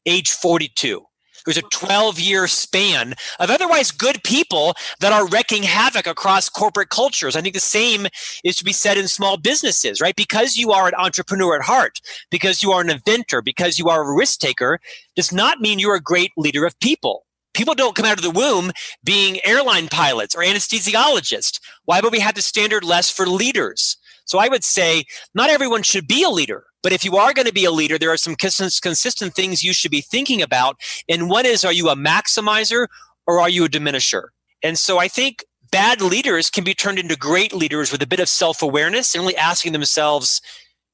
age 0.05 0.31
42. 0.31 1.03
There's 1.45 1.57
a 1.57 1.61
12 1.61 2.19
year 2.19 2.45
span 2.47 3.13
of 3.39 3.49
otherwise 3.49 3.91
good 3.91 4.21
people 4.25 4.73
that 4.99 5.13
are 5.13 5.29
wrecking 5.29 5.63
havoc 5.63 6.05
across 6.05 6.49
corporate 6.49 6.89
cultures. 6.89 7.37
I 7.37 7.41
think 7.41 7.53
the 7.53 7.61
same 7.61 8.07
is 8.43 8.57
to 8.57 8.65
be 8.65 8.73
said 8.73 8.97
in 8.97 9.07
small 9.07 9.37
businesses, 9.37 10.01
right? 10.01 10.15
Because 10.15 10.57
you 10.57 10.71
are 10.71 10.89
an 10.89 10.93
entrepreneur 10.97 11.55
at 11.55 11.61
heart, 11.61 12.01
because 12.31 12.61
you 12.61 12.71
are 12.73 12.81
an 12.81 12.89
inventor, 12.89 13.41
because 13.41 13.79
you 13.79 13.87
are 13.87 14.03
a 14.03 14.13
risk 14.13 14.39
taker, 14.39 14.79
does 15.15 15.31
not 15.31 15.61
mean 15.61 15.79
you're 15.79 15.95
a 15.95 16.01
great 16.01 16.31
leader 16.35 16.65
of 16.65 16.77
people. 16.81 17.26
People 17.57 17.73
don't 17.73 17.95
come 17.95 18.05
out 18.05 18.19
of 18.19 18.23
the 18.23 18.29
womb 18.29 18.71
being 19.03 19.43
airline 19.43 19.87
pilots 19.87 20.35
or 20.35 20.43
anesthesiologists. 20.43 21.59
Why 21.85 21.99
would 21.99 22.11
we 22.11 22.19
have 22.19 22.35
the 22.35 22.41
standard 22.43 22.83
less 22.83 23.09
for 23.09 23.25
leaders? 23.25 23.97
So 24.25 24.37
I 24.37 24.47
would 24.47 24.63
say 24.63 25.05
not 25.33 25.49
everyone 25.49 25.81
should 25.81 26.07
be 26.07 26.21
a 26.21 26.29
leader. 26.29 26.65
But 26.83 26.93
if 26.93 27.03
you 27.03 27.17
are 27.17 27.33
going 27.33 27.47
to 27.47 27.53
be 27.53 27.65
a 27.65 27.71
leader, 27.71 27.97
there 27.97 28.11
are 28.11 28.17
some 28.17 28.35
consistent 28.35 29.33
things 29.33 29.63
you 29.63 29.73
should 29.73 29.89
be 29.89 30.01
thinking 30.01 30.43
about. 30.43 30.79
And 31.09 31.31
one 31.31 31.47
is, 31.47 31.65
are 31.65 31.73
you 31.73 31.89
a 31.89 31.95
maximizer 31.95 32.85
or 33.25 33.39
are 33.39 33.49
you 33.49 33.65
a 33.65 33.69
diminisher? 33.69 34.25
And 34.61 34.77
so 34.77 34.99
I 34.99 35.07
think 35.07 35.43
bad 35.71 35.99
leaders 35.99 36.51
can 36.51 36.63
be 36.63 36.75
turned 36.75 36.99
into 36.99 37.15
great 37.15 37.53
leaders 37.53 37.91
with 37.91 38.03
a 38.03 38.07
bit 38.07 38.19
of 38.19 38.29
self 38.29 38.61
awareness 38.61 39.15
and 39.15 39.23
really 39.23 39.35
asking 39.35 39.73
themselves, 39.73 40.41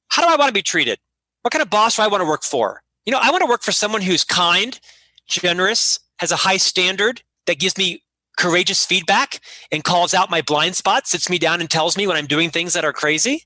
how 0.08 0.22
do 0.22 0.32
I 0.32 0.36
want 0.36 0.48
to 0.48 0.54
be 0.54 0.62
treated? 0.62 0.98
What 1.42 1.52
kind 1.52 1.62
of 1.62 1.68
boss 1.68 1.96
do 1.96 2.02
I 2.02 2.08
want 2.08 2.22
to 2.22 2.28
work 2.28 2.42
for? 2.42 2.82
You 3.04 3.12
know, 3.12 3.20
I 3.20 3.30
want 3.30 3.42
to 3.42 3.50
work 3.50 3.62
for 3.62 3.72
someone 3.72 4.00
who's 4.00 4.24
kind, 4.24 4.80
generous, 5.28 5.98
has 6.18 6.32
a 6.32 6.36
high 6.36 6.56
standard, 6.56 7.22
that 7.46 7.58
gives 7.58 7.76
me 7.76 8.02
courageous 8.36 8.84
feedback 8.84 9.40
and 9.70 9.84
calls 9.84 10.14
out 10.14 10.30
my 10.30 10.42
blind 10.42 10.76
spots, 10.76 11.10
sits 11.10 11.28
me 11.28 11.38
down 11.38 11.60
and 11.60 11.70
tells 11.70 11.96
me 11.96 12.06
when 12.06 12.16
I'm 12.16 12.26
doing 12.26 12.50
things 12.50 12.72
that 12.72 12.84
are 12.84 12.92
crazy 12.92 13.44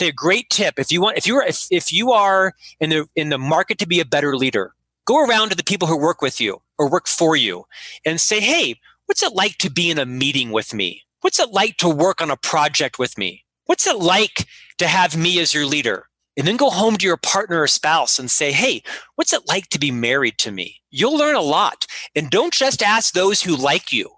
you 0.00 0.08
a 0.08 0.12
great 0.12 0.50
tip. 0.50 0.78
If 0.78 0.92
you 0.92 1.00
want, 1.00 1.16
if 1.16 1.26
you're, 1.26 1.42
if, 1.42 1.66
if 1.70 1.92
you 1.92 2.12
are 2.12 2.52
in 2.80 2.90
the, 2.90 3.06
in 3.16 3.30
the 3.30 3.38
market 3.38 3.78
to 3.78 3.86
be 3.86 4.00
a 4.00 4.04
better 4.04 4.36
leader, 4.36 4.72
go 5.06 5.24
around 5.24 5.50
to 5.50 5.56
the 5.56 5.64
people 5.64 5.88
who 5.88 5.98
work 5.98 6.20
with 6.20 6.40
you 6.40 6.60
or 6.78 6.90
work 6.90 7.06
for 7.06 7.36
you 7.36 7.64
and 8.04 8.20
say, 8.20 8.40
Hey, 8.40 8.76
what's 9.06 9.22
it 9.22 9.32
like 9.32 9.58
to 9.58 9.70
be 9.70 9.90
in 9.90 9.98
a 9.98 10.06
meeting 10.06 10.50
with 10.50 10.74
me? 10.74 11.02
What's 11.20 11.40
it 11.40 11.50
like 11.50 11.76
to 11.78 11.88
work 11.88 12.20
on 12.20 12.30
a 12.30 12.36
project 12.36 12.98
with 12.98 13.16
me? 13.16 13.44
What's 13.64 13.86
it 13.86 13.96
like 13.96 14.46
to 14.78 14.86
have 14.86 15.16
me 15.16 15.40
as 15.40 15.54
your 15.54 15.66
leader? 15.66 16.08
And 16.36 16.46
then 16.46 16.56
go 16.56 16.70
home 16.70 16.96
to 16.96 17.06
your 17.06 17.16
partner 17.16 17.62
or 17.62 17.66
spouse 17.66 18.18
and 18.18 18.30
say, 18.30 18.52
Hey, 18.52 18.82
what's 19.14 19.32
it 19.32 19.48
like 19.48 19.68
to 19.70 19.78
be 19.78 19.90
married 19.90 20.38
to 20.38 20.50
me? 20.50 20.76
You'll 20.90 21.16
learn 21.16 21.34
a 21.34 21.40
lot. 21.40 21.86
And 22.14 22.30
don't 22.30 22.52
just 22.52 22.82
ask 22.82 23.14
those 23.14 23.42
who 23.42 23.56
like 23.56 23.92
you 23.92 24.10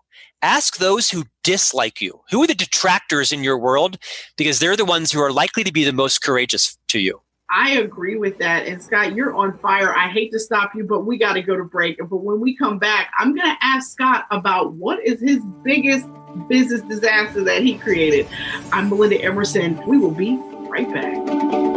ask 0.42 0.76
those 0.76 1.10
who 1.10 1.24
dislike 1.42 2.00
you. 2.00 2.20
Who 2.30 2.42
are 2.42 2.46
the 2.46 2.54
detractors 2.54 3.32
in 3.32 3.42
your 3.42 3.58
world? 3.58 3.98
Because 4.36 4.58
they're 4.58 4.76
the 4.76 4.84
ones 4.84 5.12
who 5.12 5.20
are 5.20 5.32
likely 5.32 5.64
to 5.64 5.72
be 5.72 5.84
the 5.84 5.92
most 5.92 6.22
courageous 6.22 6.78
to 6.88 6.98
you. 6.98 7.20
I 7.50 7.78
agree 7.78 8.16
with 8.16 8.36
that. 8.38 8.66
And 8.66 8.82
Scott, 8.82 9.14
you're 9.14 9.34
on 9.34 9.56
fire. 9.58 9.94
I 9.94 10.08
hate 10.08 10.30
to 10.32 10.38
stop 10.38 10.74
you, 10.74 10.84
but 10.84 11.06
we 11.06 11.16
got 11.16 11.32
to 11.32 11.42
go 11.42 11.56
to 11.56 11.64
break. 11.64 11.98
But 11.98 12.18
when 12.18 12.40
we 12.40 12.54
come 12.54 12.78
back, 12.78 13.10
I'm 13.16 13.34
going 13.34 13.48
to 13.48 13.56
ask 13.62 13.90
Scott 13.90 14.26
about 14.30 14.74
what 14.74 15.02
is 15.02 15.20
his 15.20 15.42
biggest 15.64 16.06
business 16.46 16.82
disaster 16.82 17.42
that 17.44 17.62
he 17.62 17.78
created. 17.78 18.28
I'm 18.70 18.90
Melinda 18.90 19.22
Emerson. 19.22 19.82
We 19.86 19.96
will 19.96 20.10
be 20.10 20.36
right 20.68 20.92
back. 20.92 21.67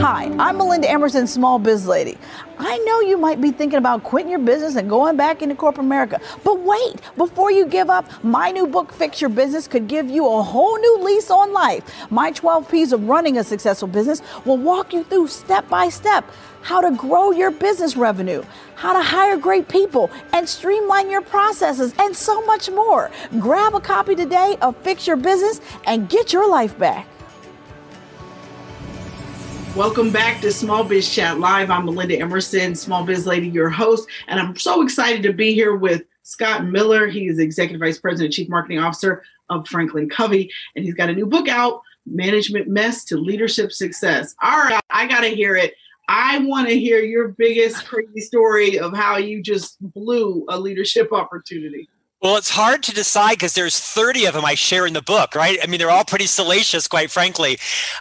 Hi, 0.00 0.34
I'm 0.38 0.56
Melinda 0.56 0.88
Emerson, 0.88 1.26
Small 1.26 1.58
Biz 1.58 1.86
Lady. 1.86 2.16
I 2.58 2.78
know 2.78 3.00
you 3.00 3.18
might 3.18 3.38
be 3.38 3.50
thinking 3.50 3.76
about 3.76 4.02
quitting 4.02 4.30
your 4.30 4.38
business 4.38 4.76
and 4.76 4.88
going 4.88 5.18
back 5.18 5.42
into 5.42 5.54
corporate 5.54 5.84
America, 5.84 6.18
but 6.42 6.58
wait, 6.60 7.02
before 7.18 7.52
you 7.52 7.66
give 7.66 7.90
up, 7.90 8.06
my 8.24 8.50
new 8.50 8.66
book, 8.66 8.94
Fix 8.94 9.20
Your 9.20 9.28
Business, 9.28 9.68
could 9.68 9.88
give 9.88 10.08
you 10.08 10.26
a 10.26 10.42
whole 10.42 10.78
new 10.78 11.04
lease 11.04 11.30
on 11.30 11.52
life. 11.52 11.84
My 12.10 12.30
12 12.30 12.70
P's 12.70 12.92
of 12.94 13.10
running 13.10 13.36
a 13.36 13.44
successful 13.44 13.88
business 13.88 14.22
will 14.46 14.56
walk 14.56 14.94
you 14.94 15.04
through 15.04 15.28
step 15.28 15.68
by 15.68 15.90
step 15.90 16.24
how 16.62 16.80
to 16.80 16.96
grow 16.96 17.30
your 17.30 17.50
business 17.50 17.94
revenue, 17.94 18.42
how 18.76 18.94
to 18.94 19.02
hire 19.02 19.36
great 19.36 19.68
people, 19.68 20.10
and 20.32 20.48
streamline 20.48 21.10
your 21.10 21.20
processes, 21.20 21.92
and 21.98 22.16
so 22.16 22.40
much 22.46 22.70
more. 22.70 23.10
Grab 23.38 23.74
a 23.74 23.80
copy 23.80 24.14
today 24.14 24.56
of 24.62 24.74
Fix 24.78 25.06
Your 25.06 25.16
Business 25.16 25.60
and 25.84 26.08
get 26.08 26.32
your 26.32 26.48
life 26.48 26.78
back. 26.78 27.06
Welcome 29.76 30.10
back 30.10 30.40
to 30.40 30.50
Small 30.50 30.82
Biz 30.82 31.14
Chat 31.14 31.38
Live. 31.38 31.70
I'm 31.70 31.84
Melinda 31.84 32.18
Emerson, 32.18 32.74
Small 32.74 33.04
Biz 33.04 33.24
Lady, 33.24 33.48
your 33.48 33.70
host, 33.70 34.08
and 34.26 34.40
I'm 34.40 34.56
so 34.56 34.82
excited 34.82 35.22
to 35.22 35.32
be 35.32 35.54
here 35.54 35.76
with 35.76 36.02
Scott 36.24 36.64
Miller. 36.64 37.06
He 37.06 37.28
is 37.28 37.38
Executive 37.38 37.80
Vice 37.80 37.98
President, 37.98 38.34
Chief 38.34 38.48
Marketing 38.48 38.80
Officer 38.80 39.22
of 39.48 39.68
Franklin 39.68 40.08
Covey, 40.08 40.50
and 40.74 40.84
he's 40.84 40.94
got 40.94 41.08
a 41.08 41.14
new 41.14 41.24
book 41.24 41.46
out, 41.46 41.82
Management 42.04 42.66
Mess 42.66 43.04
to 43.06 43.16
Leadership 43.16 43.70
Success. 43.70 44.34
All 44.42 44.58
right, 44.58 44.80
I 44.90 45.06
got 45.06 45.20
to 45.20 45.28
hear 45.28 45.56
it. 45.56 45.74
I 46.08 46.38
want 46.38 46.66
to 46.66 46.74
hear 46.74 46.98
your 47.00 47.28
biggest 47.28 47.86
crazy 47.86 48.20
story 48.22 48.80
of 48.80 48.92
how 48.92 49.18
you 49.18 49.40
just 49.40 49.76
blew 49.80 50.44
a 50.48 50.58
leadership 50.58 51.12
opportunity. 51.12 51.88
Well, 52.22 52.36
it's 52.36 52.50
hard 52.50 52.82
to 52.82 52.92
decide 52.92 53.32
because 53.32 53.54
there's 53.54 53.78
30 53.78 54.26
of 54.26 54.34
them 54.34 54.44
I 54.44 54.54
share 54.54 54.86
in 54.86 54.92
the 54.92 55.00
book, 55.00 55.34
right? 55.34 55.58
I 55.62 55.66
mean, 55.66 55.78
they're 55.78 55.90
all 55.90 56.04
pretty 56.04 56.26
salacious, 56.26 56.86
quite 56.86 57.10
frankly. 57.10 57.58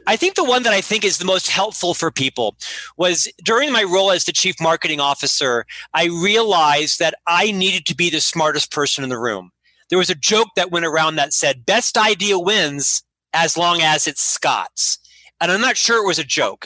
I 0.08 0.18
think 0.18 0.36
the 0.36 0.44
one 0.44 0.64
that 0.64 0.74
I 0.74 0.82
think 0.82 1.06
is 1.06 1.20
the 1.20 1.26
most 1.26 1.50
helpful 1.50 1.94
for 1.94 2.12
people 2.12 2.58
was 2.98 3.32
during 3.44 3.72
my 3.72 3.84
role 3.84 4.12
as 4.12 4.26
the 4.26 4.34
chief 4.34 4.60
marketing 4.60 5.00
officer, 5.00 5.66
I 5.94 6.08
realized 6.08 7.00
that 7.00 7.14
I 7.28 7.52
needed 7.52 7.86
to 7.86 7.96
be 7.96 8.10
the 8.10 8.20
smartest 8.20 8.72
person 8.72 9.06
in 9.06 9.10
the 9.10 9.18
room 9.18 9.52
there 9.90 9.98
was 9.98 10.10
a 10.10 10.16
joke 10.16 10.50
that 10.56 10.72
went 10.72 10.86
around 10.86 11.16
that 11.16 11.34
said, 11.34 11.66
best 11.66 11.98
idea 11.98 12.40
wins 12.40 13.04
as 13.34 13.58
long 13.58 13.82
as 13.82 14.08
it's 14.08 14.22
Scott's. 14.22 15.00
And 15.42 15.52
I'm 15.52 15.62
not 15.62 15.78
sure 15.78 16.04
it 16.04 16.08
was 16.08 16.20
a 16.20 16.24
joke. 16.24 16.66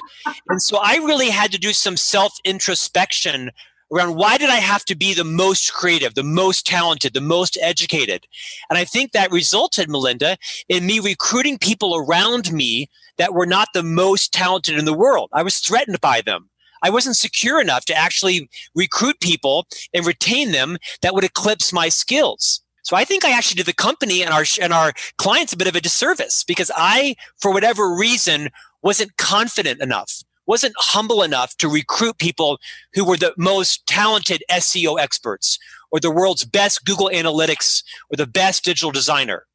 And 0.49 0.61
so 0.61 0.79
I 0.81 0.95
really 0.95 1.29
had 1.29 1.51
to 1.51 1.59
do 1.59 1.73
some 1.73 1.95
self 1.95 2.33
introspection 2.43 3.51
around 3.93 4.15
why 4.15 4.37
did 4.37 4.49
I 4.49 4.57
have 4.57 4.83
to 4.85 4.95
be 4.95 5.13
the 5.13 5.23
most 5.23 5.73
creative, 5.73 6.15
the 6.15 6.23
most 6.23 6.65
talented, 6.65 7.13
the 7.13 7.21
most 7.21 7.57
educated? 7.61 8.25
And 8.69 8.77
I 8.77 8.85
think 8.85 9.11
that 9.11 9.31
resulted, 9.31 9.89
Melinda, 9.89 10.37
in 10.67 10.85
me 10.85 10.99
recruiting 10.99 11.57
people 11.57 11.95
around 11.95 12.51
me 12.51 12.89
that 13.17 13.33
were 13.33 13.45
not 13.45 13.69
the 13.73 13.83
most 13.83 14.33
talented 14.33 14.77
in 14.77 14.85
the 14.85 14.93
world. 14.93 15.29
I 15.33 15.43
was 15.43 15.59
threatened 15.59 16.01
by 16.01 16.21
them. 16.21 16.49
I 16.81 16.89
wasn't 16.89 17.15
secure 17.15 17.61
enough 17.61 17.85
to 17.85 17.95
actually 17.95 18.49
recruit 18.75 19.21
people 19.21 19.67
and 19.93 20.05
retain 20.05 20.51
them 20.51 20.77
that 21.01 21.13
would 21.13 21.23
eclipse 21.23 21.71
my 21.71 21.89
skills. 21.89 22.61
So 22.83 22.97
I 22.97 23.05
think 23.05 23.23
I 23.23 23.31
actually 23.31 23.55
did 23.55 23.67
the 23.67 23.73
company 23.73 24.21
and 24.23 24.33
our 24.33 24.43
and 24.61 24.73
our 24.73 24.91
clients 25.17 25.53
a 25.53 25.57
bit 25.57 25.69
of 25.69 25.75
a 25.75 25.81
disservice 25.81 26.43
because 26.43 26.69
I, 26.75 27.15
for 27.39 27.53
whatever 27.53 27.95
reason, 27.95 28.49
wasn't 28.81 29.15
confident 29.15 29.81
enough, 29.81 30.23
wasn't 30.45 30.75
humble 30.77 31.23
enough 31.23 31.55
to 31.57 31.69
recruit 31.69 32.17
people 32.17 32.59
who 32.93 33.05
were 33.05 33.17
the 33.17 33.33
most 33.37 33.85
talented 33.87 34.43
SEO 34.49 34.99
experts 34.99 35.57
or 35.91 35.99
the 35.99 36.11
world's 36.11 36.45
best 36.45 36.85
Google 36.85 37.09
Analytics 37.13 37.83
or 38.11 38.17
the 38.17 38.27
best 38.27 38.63
digital 38.63 38.91
designer. 38.91 39.45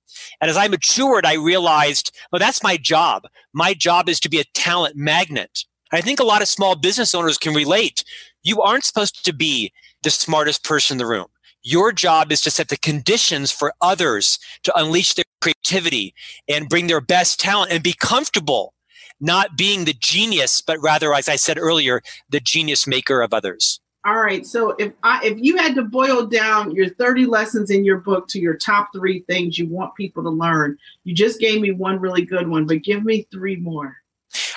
And 0.41 0.51
as 0.51 0.57
I 0.57 0.69
matured, 0.69 1.27
I 1.27 1.35
realized, 1.35 2.15
well, 2.33 2.41
that's 2.41 2.63
my 2.63 2.77
job. 2.77 3.25
My 3.53 3.75
job 3.75 4.09
is 4.09 4.21
to 4.21 4.29
be 4.29 4.41
a 4.41 4.45
talent 4.55 4.97
magnet. 4.97 5.65
I 5.93 6.01
think 6.01 6.21
a 6.21 6.25
lot 6.25 6.43
of 6.43 6.49
small 6.49 6.77
business 6.77 7.15
owners 7.15 7.39
can 7.39 7.55
relate. 7.55 8.05
You 8.43 8.61
aren't 8.63 8.85
supposed 8.85 9.25
to 9.25 9.33
be 9.33 9.73
the 10.03 10.11
smartest 10.11 10.65
person 10.65 10.95
in 10.95 10.99
the 10.99 11.07
room. 11.07 11.27
Your 11.63 11.93
job 11.93 12.31
is 12.31 12.41
to 12.43 12.51
set 12.51 12.69
the 12.69 12.77
conditions 12.77 13.51
for 13.51 13.73
others 13.81 14.39
to 14.63 14.79
unleash 14.79 15.15
their 15.15 15.25
creativity 15.41 16.15
and 16.49 16.69
bring 16.69 16.87
their 16.87 17.01
best 17.01 17.41
talent 17.41 17.73
and 17.73 17.83
be 17.83 17.95
comfortable 17.99 18.75
not 19.21 19.57
being 19.57 19.85
the 19.85 19.95
genius, 19.95 20.61
but 20.61 20.81
rather, 20.81 21.15
as 21.15 21.29
I 21.29 21.37
said 21.37 21.59
earlier, 21.59 22.03
the 22.29 22.41
genius 22.41 22.87
maker 22.87 23.21
of 23.21 23.33
others. 23.33 23.81
All 24.05 24.21
right. 24.21 24.47
So 24.47 24.71
if 24.79 24.93
I 25.03 25.21
if 25.25 25.39
you 25.39 25.57
had 25.57 25.75
to 25.75 25.83
boil 25.83 26.25
down 26.27 26.75
your 26.75 26.89
30 26.89 27.27
lessons 27.27 27.71
in 27.71 27.85
your 27.85 27.99
book 27.99 28.29
to 28.29 28.41
your 28.41 28.57
top 28.57 28.91
three 28.95 29.21
things 29.29 29.59
you 29.59 29.67
want 29.67 29.95
people 29.97 30.23
to 30.23 30.31
learn, 30.31 30.79
you 31.05 31.15
just 31.15 31.41
gave 31.41 31.61
me 31.61 31.73
one 31.73 31.99
really 31.99 32.25
good 32.25 32.49
one, 32.49 32.65
but 32.67 32.83
give 32.83 33.05
me 33.05 33.27
three 33.31 33.57
more. 33.57 33.97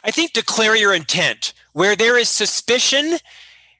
I 0.04 0.12
think 0.12 0.34
declare 0.34 0.76
your 0.76 0.94
intent. 0.94 1.54
Where 1.74 1.96
there 1.96 2.18
is 2.18 2.30
suspicion, 2.30 3.18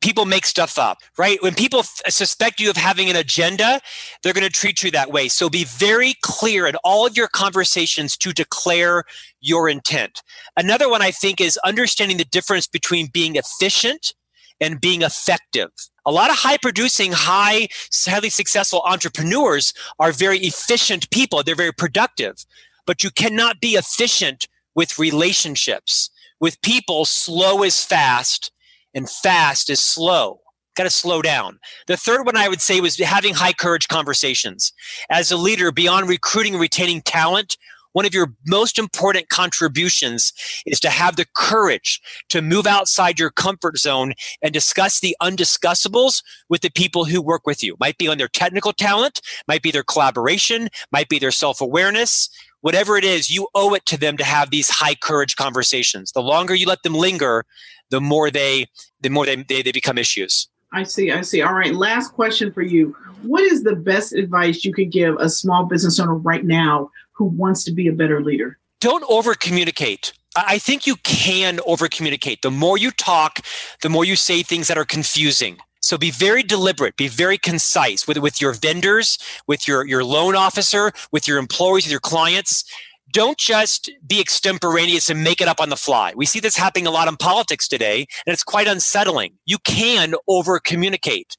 people 0.02 0.26
make 0.26 0.46
stuff 0.46 0.78
up, 0.78 0.98
right? 1.18 1.42
When 1.42 1.54
people 1.54 1.80
f- 1.80 2.02
suspect 2.10 2.60
you 2.60 2.70
of 2.70 2.78
having 2.78 3.10
an 3.10 3.16
agenda, 3.16 3.80
they're 4.22 4.34
going 4.34 4.46
to 4.46 4.50
treat 4.50 4.84
you 4.84 4.92
that 4.92 5.12
way. 5.12 5.28
So 5.28 5.50
be 5.50 5.64
very 5.64 6.16
clear 6.22 6.68
in 6.68 6.76
all 6.84 7.06
of 7.06 7.16
your 7.16 7.28
conversations 7.28 8.18
to 8.18 8.34
declare 8.34 9.04
your 9.40 9.70
intent. 9.70 10.22
Another 10.58 10.90
one 10.90 11.02
I 11.02 11.12
think 11.12 11.40
is 11.40 11.58
understanding 11.64 12.18
the 12.18 12.26
difference 12.26 12.68
between 12.68 13.08
being 13.08 13.36
efficient 13.36 14.14
and 14.60 14.82
being 14.82 15.02
effective. 15.02 15.70
A 16.06 16.12
lot 16.12 16.30
of 16.30 16.38
high 16.38 16.58
producing, 16.58 17.12
high, 17.12 17.68
highly 18.06 18.30
successful 18.30 18.82
entrepreneurs 18.86 19.74
are 20.00 20.12
very 20.12 20.40
efficient 20.40 21.10
people. 21.12 21.44
They're 21.44 21.56
very 21.56 21.74
productive, 21.74 22.46
but 22.86 23.04
you 23.04 23.12
cannot 23.12 23.62
be 23.62 23.76
efficient 23.76 24.48
with 24.76 25.00
relationships. 25.00 26.10
With 26.40 26.62
people, 26.62 27.06
slow 27.06 27.64
is 27.64 27.84
fast 27.84 28.52
and 28.94 29.10
fast 29.10 29.70
is 29.70 29.80
slow. 29.80 30.40
Got 30.76 30.84
to 30.84 30.90
slow 30.90 31.22
down. 31.22 31.60
The 31.88 31.98
third 31.98 32.26
one 32.26 32.38
I 32.38 32.48
would 32.48 32.62
say 32.62 32.80
was 32.80 32.98
having 32.98 33.34
high 33.34 33.54
courage 33.54 33.88
conversations. 33.88 34.72
As 35.10 35.32
a 35.32 35.38
leader, 35.38 35.72
beyond 35.72 36.08
recruiting 36.08 36.54
and 36.54 36.62
retaining 36.62 37.02
talent, 37.02 37.58
one 37.94 38.06
of 38.06 38.14
your 38.14 38.34
most 38.48 38.80
important 38.80 39.28
contributions 39.28 40.32
is 40.66 40.80
to 40.80 40.90
have 40.90 41.18
the 41.18 41.26
courage 41.36 42.00
to 42.30 42.42
move 42.42 42.66
outside 42.66 43.20
your 43.20 43.32
comfort 43.32 43.78
zone 43.78 44.14
and 44.42 44.54
discuss 44.54 45.02
the 45.02 45.16
undiscussables 45.22 46.24
with 46.48 46.62
the 46.62 46.70
people 46.70 47.04
who 47.04 47.22
work 47.22 47.46
with 47.46 47.62
you. 47.62 47.76
Might 47.82 47.98
be 47.98 48.08
on 48.08 48.18
their 48.18 48.30
technical 48.30 48.72
talent, 48.72 49.20
might 49.46 49.62
be 49.62 49.72
their 49.72 49.84
collaboration, 49.84 50.70
might 50.92 51.10
be 51.10 51.20
their 51.20 51.32
self 51.32 51.60
awareness, 51.60 52.30
whatever 52.62 52.96
it 52.96 53.04
is, 53.04 53.30
you 53.30 53.48
owe 53.56 53.74
it 53.74 53.86
to 53.88 53.98
them 53.98 54.18
to 54.18 54.24
have 54.24 54.52
these 54.52 54.70
high 54.70 54.96
courage 54.96 55.36
conversations. 55.36 56.12
The 56.12 56.22
longer 56.22 56.56
you 56.56 56.68
let 56.68 56.84
them 56.84 56.94
linger, 56.94 57.46
the 57.92 58.02
more 58.02 58.32
they 58.32 58.66
the 59.02 59.10
more 59.10 59.26
they, 59.26 59.36
they, 59.36 59.62
they 59.62 59.72
become 59.72 59.98
issues. 59.98 60.48
I 60.74 60.84
see, 60.84 61.12
I 61.12 61.22
see. 61.22 61.42
All 61.42 61.54
right, 61.54 61.76
last 61.76 62.14
question 62.14 62.52
for 62.52 62.62
you. 62.62 62.96
What 63.24 63.44
is 63.44 63.64
the 63.64 63.76
best 63.76 64.14
advice 64.14 64.64
you 64.64 64.74
could 64.74 64.90
give 64.90 65.16
a 65.20 65.30
small 65.30 65.66
business 65.66 66.00
owner 66.00 66.16
right 66.16 66.46
now 66.46 66.90
who 67.12 67.26
wants 67.26 67.64
to 67.66 67.74
be 67.74 67.88
a 67.88 67.92
better 67.92 68.24
leader? 68.24 68.58
Don't 68.80 69.04
over 69.10 69.36
communicate. 69.36 70.14
I 70.36 70.60
think 70.60 70.88
you 70.88 70.96
can 71.04 71.60
over 71.68 71.90
communicate. 71.90 72.42
The 72.42 72.52
more 72.52 72.78
you 72.78 72.92
talk, 72.92 73.42
the 73.82 73.90
more 73.90 74.06
you 74.06 74.16
say 74.16 74.44
things 74.44 74.70
that 74.70 74.78
are 74.78 74.86
confusing. 74.86 75.58
So 75.82 75.98
be 75.98 76.12
very 76.12 76.42
deliberate, 76.42 76.96
be 76.96 77.08
very 77.08 77.38
concise 77.38 78.08
with, 78.08 78.18
with 78.20 78.40
your 78.40 78.54
vendors, 78.54 79.18
with 79.48 79.68
your, 79.68 79.86
your 79.86 80.04
loan 80.06 80.36
officer, 80.36 80.94
with 81.12 81.28
your 81.28 81.38
employees, 81.38 81.86
with 81.86 81.92
your 81.92 82.00
clients. 82.00 82.64
Don't 83.12 83.38
just 83.38 83.92
be 84.06 84.20
extemporaneous 84.20 85.10
and 85.10 85.24
make 85.24 85.42
it 85.42 85.48
up 85.48 85.60
on 85.60 85.70
the 85.70 85.76
fly. 85.76 86.14
We 86.16 86.26
see 86.26 86.40
this 86.40 86.58
happening 86.58 86.88
a 86.88 86.92
lot 86.92 87.08
in 87.08 87.18
politics 87.18 87.68
today, 87.68 88.08
and 88.26 88.34
it's 88.34 88.44
quite 88.44 88.68
unsettling. 88.68 89.38
You 89.46 89.58
can 89.60 90.14
over 90.28 90.60
communicate. 90.60 91.38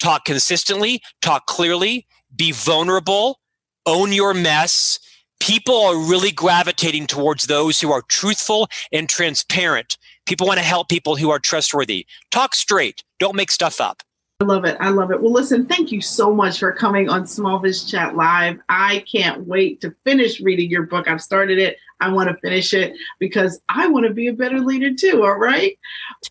Talk 0.00 0.24
consistently, 0.24 1.00
talk 1.22 1.46
clearly, 1.46 2.06
be 2.34 2.52
vulnerable, 2.52 3.40
own 3.86 4.12
your 4.12 4.34
mess. 4.34 4.98
People 5.40 5.76
are 5.76 5.96
really 5.96 6.32
gravitating 6.32 7.06
towards 7.06 7.46
those 7.46 7.80
who 7.80 7.92
are 7.92 8.02
truthful 8.08 8.68
and 8.92 9.08
transparent 9.08 9.96
People 10.26 10.46
want 10.46 10.58
to 10.58 10.64
help 10.64 10.88
people 10.88 11.16
who 11.16 11.30
are 11.30 11.38
trustworthy. 11.38 12.06
Talk 12.30 12.54
straight. 12.54 13.04
Don't 13.18 13.36
make 13.36 13.50
stuff 13.50 13.80
up. 13.80 14.02
Love 14.44 14.64
it. 14.64 14.76
I 14.78 14.90
love 14.90 15.10
it. 15.10 15.20
Well, 15.20 15.32
listen, 15.32 15.66
thank 15.66 15.90
you 15.90 16.00
so 16.00 16.34
much 16.34 16.58
for 16.58 16.70
coming 16.72 17.08
on 17.08 17.26
Small 17.26 17.58
Biz 17.58 17.84
Chat 17.84 18.14
Live. 18.14 18.58
I 18.68 19.04
can't 19.10 19.46
wait 19.46 19.80
to 19.80 19.94
finish 20.04 20.40
reading 20.40 20.70
your 20.70 20.84
book. 20.84 21.08
I've 21.08 21.22
started 21.22 21.58
it. 21.58 21.78
I 22.00 22.10
want 22.10 22.28
to 22.28 22.36
finish 22.36 22.74
it 22.74 22.94
because 23.18 23.60
I 23.68 23.88
want 23.88 24.06
to 24.06 24.12
be 24.12 24.28
a 24.28 24.32
better 24.32 24.60
leader 24.60 24.92
too. 24.94 25.24
All 25.24 25.38
right. 25.38 25.78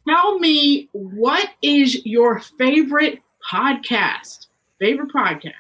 Tell 0.08 0.38
me, 0.40 0.90
what 0.92 1.50
is 1.62 2.06
your 2.06 2.40
favorite 2.40 3.22
podcast? 3.52 4.48
Favorite 4.80 5.12
podcast? 5.12 5.54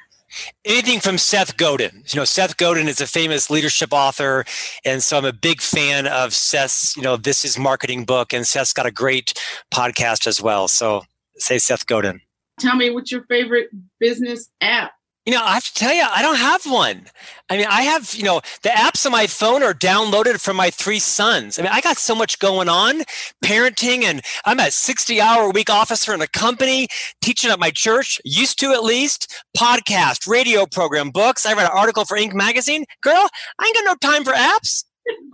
anything 0.65 0.99
from 0.99 1.17
Seth 1.17 1.57
Godin. 1.57 2.03
You 2.07 2.19
know, 2.19 2.25
Seth 2.25 2.57
Godin 2.57 2.87
is 2.87 3.01
a 3.01 3.07
famous 3.07 3.49
leadership 3.49 3.89
author, 3.91 4.45
and 4.85 5.03
so 5.03 5.17
I'm 5.17 5.25
a 5.25 5.33
big 5.33 5.61
fan 5.61 6.07
of 6.07 6.33
Seth's. 6.33 6.95
You 6.95 7.03
know, 7.03 7.17
this 7.17 7.45
is 7.45 7.57
marketing 7.57 8.05
book, 8.05 8.33
and 8.33 8.45
Seth's 8.45 8.73
got 8.73 8.85
a 8.85 8.91
great 8.91 9.33
podcast 9.73 10.27
as 10.27 10.41
well. 10.41 10.67
So 10.67 11.03
say 11.37 11.57
Seth 11.57 11.85
Godin. 11.85 12.21
Tell 12.59 12.75
me 12.75 12.89
what's 12.89 13.11
your 13.11 13.23
favorite 13.23 13.69
business 13.99 14.49
app? 14.61 14.93
You 15.25 15.33
know, 15.33 15.41
I 15.41 15.53
have 15.53 15.63
to 15.63 15.73
tell 15.73 15.93
you, 15.93 16.03
I 16.03 16.21
don't 16.21 16.35
have 16.35 16.65
one. 16.65 17.05
I 17.49 17.55
mean, 17.55 17.67
I 17.69 17.83
have, 17.83 18.13
you 18.13 18.23
know, 18.23 18.41
the 18.61 18.69
apps 18.69 19.05
on 19.05 19.13
my 19.13 19.25
phone 19.25 19.63
are 19.63 19.73
downloaded 19.73 20.41
from 20.41 20.57
my 20.57 20.69
three 20.69 20.99
sons. 20.99 21.57
I 21.57 21.61
mean, 21.61 21.71
I 21.71 21.79
got 21.79 21.97
so 21.97 22.13
much 22.13 22.39
going 22.39 22.67
on, 22.67 23.03
parenting, 23.43 24.03
and 24.03 24.21
I'm 24.43 24.59
a 24.59 24.69
60 24.69 25.21
hour 25.21 25.49
week 25.49 25.69
officer 25.69 26.13
in 26.13 26.21
a 26.21 26.27
company, 26.27 26.89
teaching 27.21 27.51
at 27.51 27.59
my 27.59 27.71
church, 27.71 28.19
used 28.25 28.59
to 28.59 28.73
at 28.73 28.83
least, 28.83 29.33
podcast, 29.57 30.27
radio 30.27 30.65
program, 30.65 31.09
books. 31.09 31.45
I 31.45 31.53
read 31.53 31.67
an 31.67 31.71
article 31.73 32.03
for 32.03 32.17
Inc. 32.17 32.33
magazine. 32.33 32.83
Girl, 33.01 33.29
I 33.59 33.65
ain't 33.65 33.75
got 33.75 33.85
no 33.85 33.95
time 33.95 34.25
for 34.25 34.33
apps. 34.33 34.83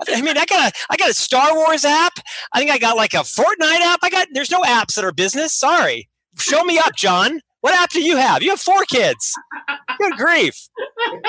I 0.07 0.21
mean, 0.21 0.37
I 0.37 0.45
got 0.45 0.71
a, 0.71 0.77
I 0.91 0.97
got 0.97 1.09
a 1.09 1.15
Star 1.15 1.55
Wars 1.55 1.83
app. 1.83 2.13
I 2.53 2.59
think 2.59 2.69
I 2.69 2.77
got 2.77 2.95
like 2.95 3.15
a 3.15 3.17
Fortnite 3.17 3.81
app. 3.81 3.99
I 4.03 4.11
got, 4.11 4.27
there's 4.33 4.51
no 4.51 4.61
apps 4.61 4.95
that 4.95 5.03
are 5.03 5.11
business. 5.11 5.55
Sorry. 5.55 6.09
Show 6.39 6.63
me 6.63 6.79
up, 6.79 6.95
John. 6.95 7.41
What 7.61 7.77
app 7.77 7.89
do 7.89 8.01
you 8.01 8.17
have? 8.17 8.41
You 8.41 8.51
have 8.51 8.61
four 8.61 8.83
kids. 8.85 9.33
Good 9.99 10.13
grief. 10.13 10.55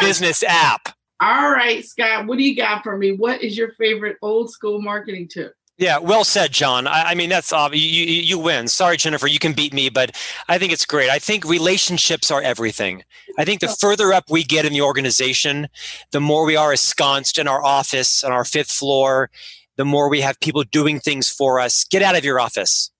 Business 0.01 0.42
app. 0.42 0.94
All 1.20 1.51
right, 1.51 1.85
Scott, 1.85 2.27
what 2.27 2.38
do 2.38 2.44
you 2.44 2.57
got 2.57 2.83
for 2.83 2.96
me? 2.96 3.12
What 3.12 3.42
is 3.42 3.57
your 3.57 3.73
favorite 3.73 4.16
old 4.23 4.51
school 4.51 4.81
marketing 4.81 5.29
tip? 5.29 5.55
Yeah, 5.77 5.99
well 5.99 6.25
said, 6.25 6.53
John. 6.53 6.87
I, 6.87 7.11
I 7.11 7.14
mean, 7.14 7.31
that's 7.31 7.53
obvious. 7.53 7.83
You, 7.83 8.05
you, 8.05 8.20
you 8.20 8.38
win. 8.38 8.68
Sorry, 8.68 8.99
Jennifer, 8.99 9.27
you 9.27 9.38
can 9.38 9.55
beat 9.55 9.73
me, 9.73 9.88
but 9.88 10.14
I 10.46 10.59
think 10.59 10.73
it's 10.73 10.85
great. 10.85 11.09
I 11.09 11.18
think 11.18 11.44
relationships 11.44 12.31
are 12.31 12.42
everything. 12.42 13.03
I 13.38 13.46
think 13.46 13.61
the 13.61 13.70
oh. 13.70 13.75
further 13.81 14.12
up 14.12 14.25
we 14.31 14.44
get 14.44 14.66
in 14.66 14.75
the 14.75 14.83
organization, 14.83 15.68
the 16.12 16.20
more 16.20 16.44
we 16.44 16.55
are 16.55 16.73
ensconced 16.73 17.38
in 17.38 17.49
our 17.49 17.64
office 17.64 18.23
on 18.23 18.31
our 18.31 18.44
fifth 18.44 18.70
floor, 18.70 19.31
the 19.77 19.87
more 19.87 20.11
we 20.11 20.20
have 20.20 20.38
people 20.40 20.64
doing 20.64 21.01
things 21.01 21.31
for 21.31 21.59
us. 21.59 21.85
Get 21.85 22.03
out 22.03 22.16
of 22.16 22.27
your 22.27 22.38
office. 22.38 22.90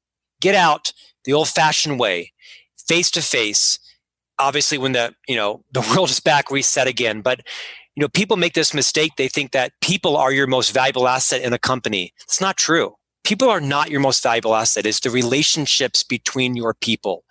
Get 0.41 0.55
out 0.55 0.95
the 1.25 1.33
old 1.33 1.49
fashioned 1.49 1.99
way 1.99 2.33
face 2.89 3.11
to 3.13 3.23
face 3.23 3.79
obviously 4.41 4.79
when 4.79 4.93
the 4.93 5.15
you 5.29 5.37
know 5.37 5.63
the 5.73 5.81
world 5.81 6.11
is 6.11 6.19
back 6.19 6.51
reset 6.51 6.89
again. 6.89 7.21
But 7.21 7.43
you 7.95 8.01
know 8.01 8.09
people 8.09 8.37
make 8.37 8.55
this 8.55 8.75
mistake. 8.75 9.13
They 9.17 9.29
think 9.29 9.53
that 9.53 9.73
people 9.81 10.17
are 10.17 10.33
your 10.33 10.47
most 10.47 10.73
valuable 10.73 11.07
asset 11.07 11.43
in 11.43 11.53
a 11.53 11.59
company. 11.59 12.13
It's 12.23 12.41
not 12.41 12.57
true. 12.57 12.95
People 13.23 13.51
are 13.51 13.61
not 13.61 13.91
your 13.91 14.01
most 14.01 14.23
valuable 14.23 14.55
asset. 14.55 14.87
It's 14.87 15.01
the 15.01 15.11
relationships 15.11 16.03
between 16.03 16.57
your 16.57 16.75
people 16.75 17.25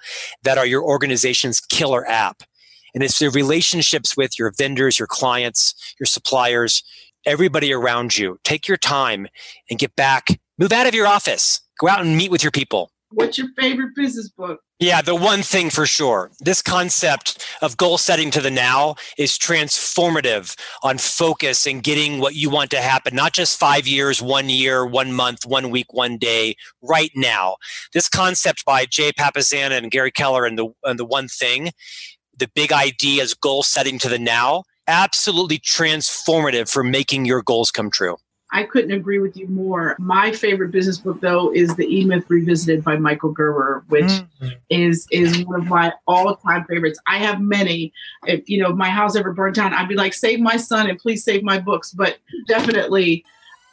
that 0.43 0.58
are 0.58 0.65
your 0.65 0.84
organization's 0.84 1.60
killer 1.60 2.08
app. 2.08 2.43
And 2.93 3.04
it's 3.04 3.19
the 3.19 3.30
relationships 3.30 4.15
with 4.15 4.38
your 4.38 4.54
vendors, 4.56 4.99
your 4.99 5.08
clients, 5.08 5.73
your 5.99 6.06
suppliers, 6.06 6.84
everybody 7.25 7.73
around 7.73 8.17
you. 8.17 8.38
Take 8.43 8.67
your 8.67 8.78
time 8.78 9.28
and 9.69 9.80
get 9.80 9.95
back, 9.95 10.28
move 10.60 10.71
out 10.71 10.88
of 10.88 10.93
your 10.93 11.08
office, 11.08 11.60
go 11.80 11.88
out 11.88 12.02
and 12.02 12.15
meet 12.15 12.32
with 12.32 12.43
your 12.43 12.52
people. 12.52 12.91
What's 13.12 13.38
your 13.38 13.48
favorite 13.58 13.95
business 13.95 14.30
book? 14.30 14.60
Yeah, 14.80 15.02
the 15.02 15.15
one 15.15 15.41
thing 15.41 15.72
for 15.72 15.86
sure. 15.86 16.32
This 16.39 16.62
concept 16.62 17.43
of 17.62 17.76
goal 17.76 17.98
setting 17.98 18.30
to 18.32 18.39
the 18.39 18.52
now 18.52 18.95
is 19.17 19.38
transformative 19.38 20.58
on 20.84 21.00
focus 21.00 21.65
and 21.65 21.82
getting 21.82 22.19
what 22.19 22.36
you 22.36 22.50
want 22.50 22.69
to 22.72 22.82
happen, 22.82 23.15
not 23.15 23.34
just 23.34 23.60
five 23.60 23.88
years, 23.88 24.22
one 24.22 24.48
year, 24.48 24.86
one 24.86 25.12
month, 25.12 25.45
one 25.45 25.72
week, 25.72 25.91
one 25.91 26.17
day, 26.17 26.56
right 26.82 27.12
now. 27.15 27.58
This 27.93 28.08
concept 28.08 28.63
by 28.63 28.86
Jay 28.86 29.12
Papasan 29.12 29.72
and 29.72 29.91
Gary 29.91 30.12
Keller 30.12 30.45
and 30.45 30.58
the, 30.58 30.69
and 30.84 31.00
the 31.00 31.06
one 31.06 31.28
thing, 31.28 31.72
the 32.38 32.50
big 32.54 32.72
idea 32.72 33.24
is 33.24 33.34
goal 33.34 33.63
setting 33.63 34.00
to 34.00 34.08
the 34.08 34.19
now, 34.19 34.63
absolutely 34.88 35.58
transformative 35.58 36.72
for 36.72 36.84
making 36.84 37.26
your 37.26 37.41
goals 37.41 37.72
come 37.72 37.89
true. 37.91 38.17
I 38.52 38.64
couldn't 38.64 38.92
agree 38.92 39.20
with 39.20 39.38
you 39.38 39.48
more. 39.48 39.96
My 40.00 40.32
favorite 40.32 40.72
business 40.72 40.98
book, 40.98 41.22
though, 41.22 41.54
is 41.54 41.76
The 41.76 41.86
E 41.86 42.04
Myth 42.04 42.26
Revisited 42.30 42.84
by 42.84 42.98
Michael 42.98 43.32
Gerber, 43.32 43.84
which 43.90 44.06
mm-hmm. 44.06 44.48
is 44.70 45.08
is 45.12 45.46
one 45.46 45.62
of 45.62 45.68
my 45.68 45.94
all 46.08 46.36
time 46.36 46.66
favorites. 46.66 47.00
I 47.08 47.18
have 47.18 47.40
many. 47.40 47.94
If 48.26 48.50
you 48.50 48.62
know 48.62 48.72
if 48.72 48.76
my 48.76 48.90
house 48.90 49.16
ever 49.16 49.34
burned 49.34 49.56
down, 49.56 49.74
I'd 49.74 49.88
be 49.88 49.96
like, 49.96 50.14
save 50.14 50.40
my 50.40 50.58
son 50.58 50.90
and 50.90 50.98
please 50.98 51.24
save 51.24 51.44
my 51.44 51.60
books. 51.60 51.92
But 51.92 52.18
definitely, 52.48 53.24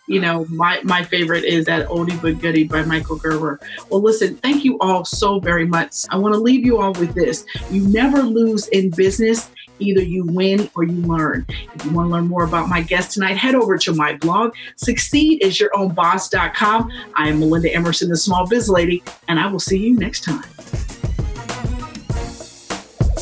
you 0.08 0.20
know, 0.20 0.44
my 0.50 0.80
my 0.82 1.02
favorite 1.02 1.44
is 1.44 1.64
that 1.66 1.88
Oldie 1.88 2.20
but 2.20 2.38
Goodie 2.38 2.64
by 2.64 2.84
Michael 2.84 3.16
Gerber. 3.16 3.58
Well, 3.90 4.02
listen, 4.02 4.36
thank 4.36 4.62
you 4.62 4.78
all 4.80 5.06
so 5.06 5.40
very 5.40 5.66
much. 5.66 6.04
I 6.10 6.18
want 6.18 6.34
to 6.34 6.40
leave 6.40 6.66
you 6.66 6.78
all 6.78 6.92
with 6.92 7.14
this: 7.14 7.46
you 7.70 7.88
never 7.88 8.22
lose 8.22 8.68
in 8.68 8.90
business 8.90 9.50
Either 9.78 10.02
you 10.02 10.24
win 10.24 10.68
or 10.74 10.84
you 10.84 11.00
learn. 11.02 11.46
If 11.74 11.84
you 11.84 11.90
want 11.92 12.08
to 12.08 12.12
learn 12.12 12.26
more 12.28 12.44
about 12.44 12.68
my 12.68 12.80
guest 12.82 13.12
tonight, 13.12 13.36
head 13.36 13.54
over 13.54 13.76
to 13.78 13.94
my 13.94 14.16
blog, 14.16 14.54
succeedasyourownboss.com. 14.76 16.92
I 17.14 17.28
am 17.28 17.38
Melinda 17.40 17.72
Emerson, 17.72 18.08
the 18.08 18.16
small 18.16 18.46
biz 18.46 18.68
lady, 18.68 19.02
and 19.28 19.38
I 19.38 19.46
will 19.46 19.60
see 19.60 19.78
you 19.78 19.96
next 19.96 20.24
time. 20.24 20.42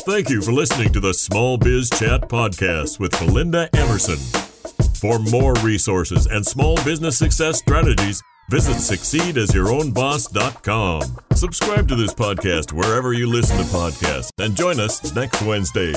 Thank 0.05 0.29
you 0.29 0.43
for 0.43 0.51
listening 0.51 0.93
to 0.93 0.99
the 0.99 1.15
Small 1.15 1.57
Biz 1.57 1.89
Chat 1.89 2.29
podcast 2.29 2.99
with 2.99 3.19
Melinda 3.19 3.67
Emerson. 3.75 4.17
For 4.99 5.17
more 5.17 5.55
resources 5.63 6.27
and 6.27 6.45
small 6.45 6.75
business 6.83 7.17
success 7.17 7.57
strategies, 7.57 8.21
visit 8.49 8.75
succeedasyourownboss.com. 8.75 11.01
Subscribe 11.33 11.87
to 11.87 11.95
this 11.95 12.13
podcast 12.13 12.71
wherever 12.71 13.13
you 13.13 13.25
listen 13.27 13.57
to 13.57 13.63
podcasts 13.63 14.29
and 14.37 14.55
join 14.55 14.79
us 14.79 15.15
next 15.15 15.41
Wednesday. 15.41 15.95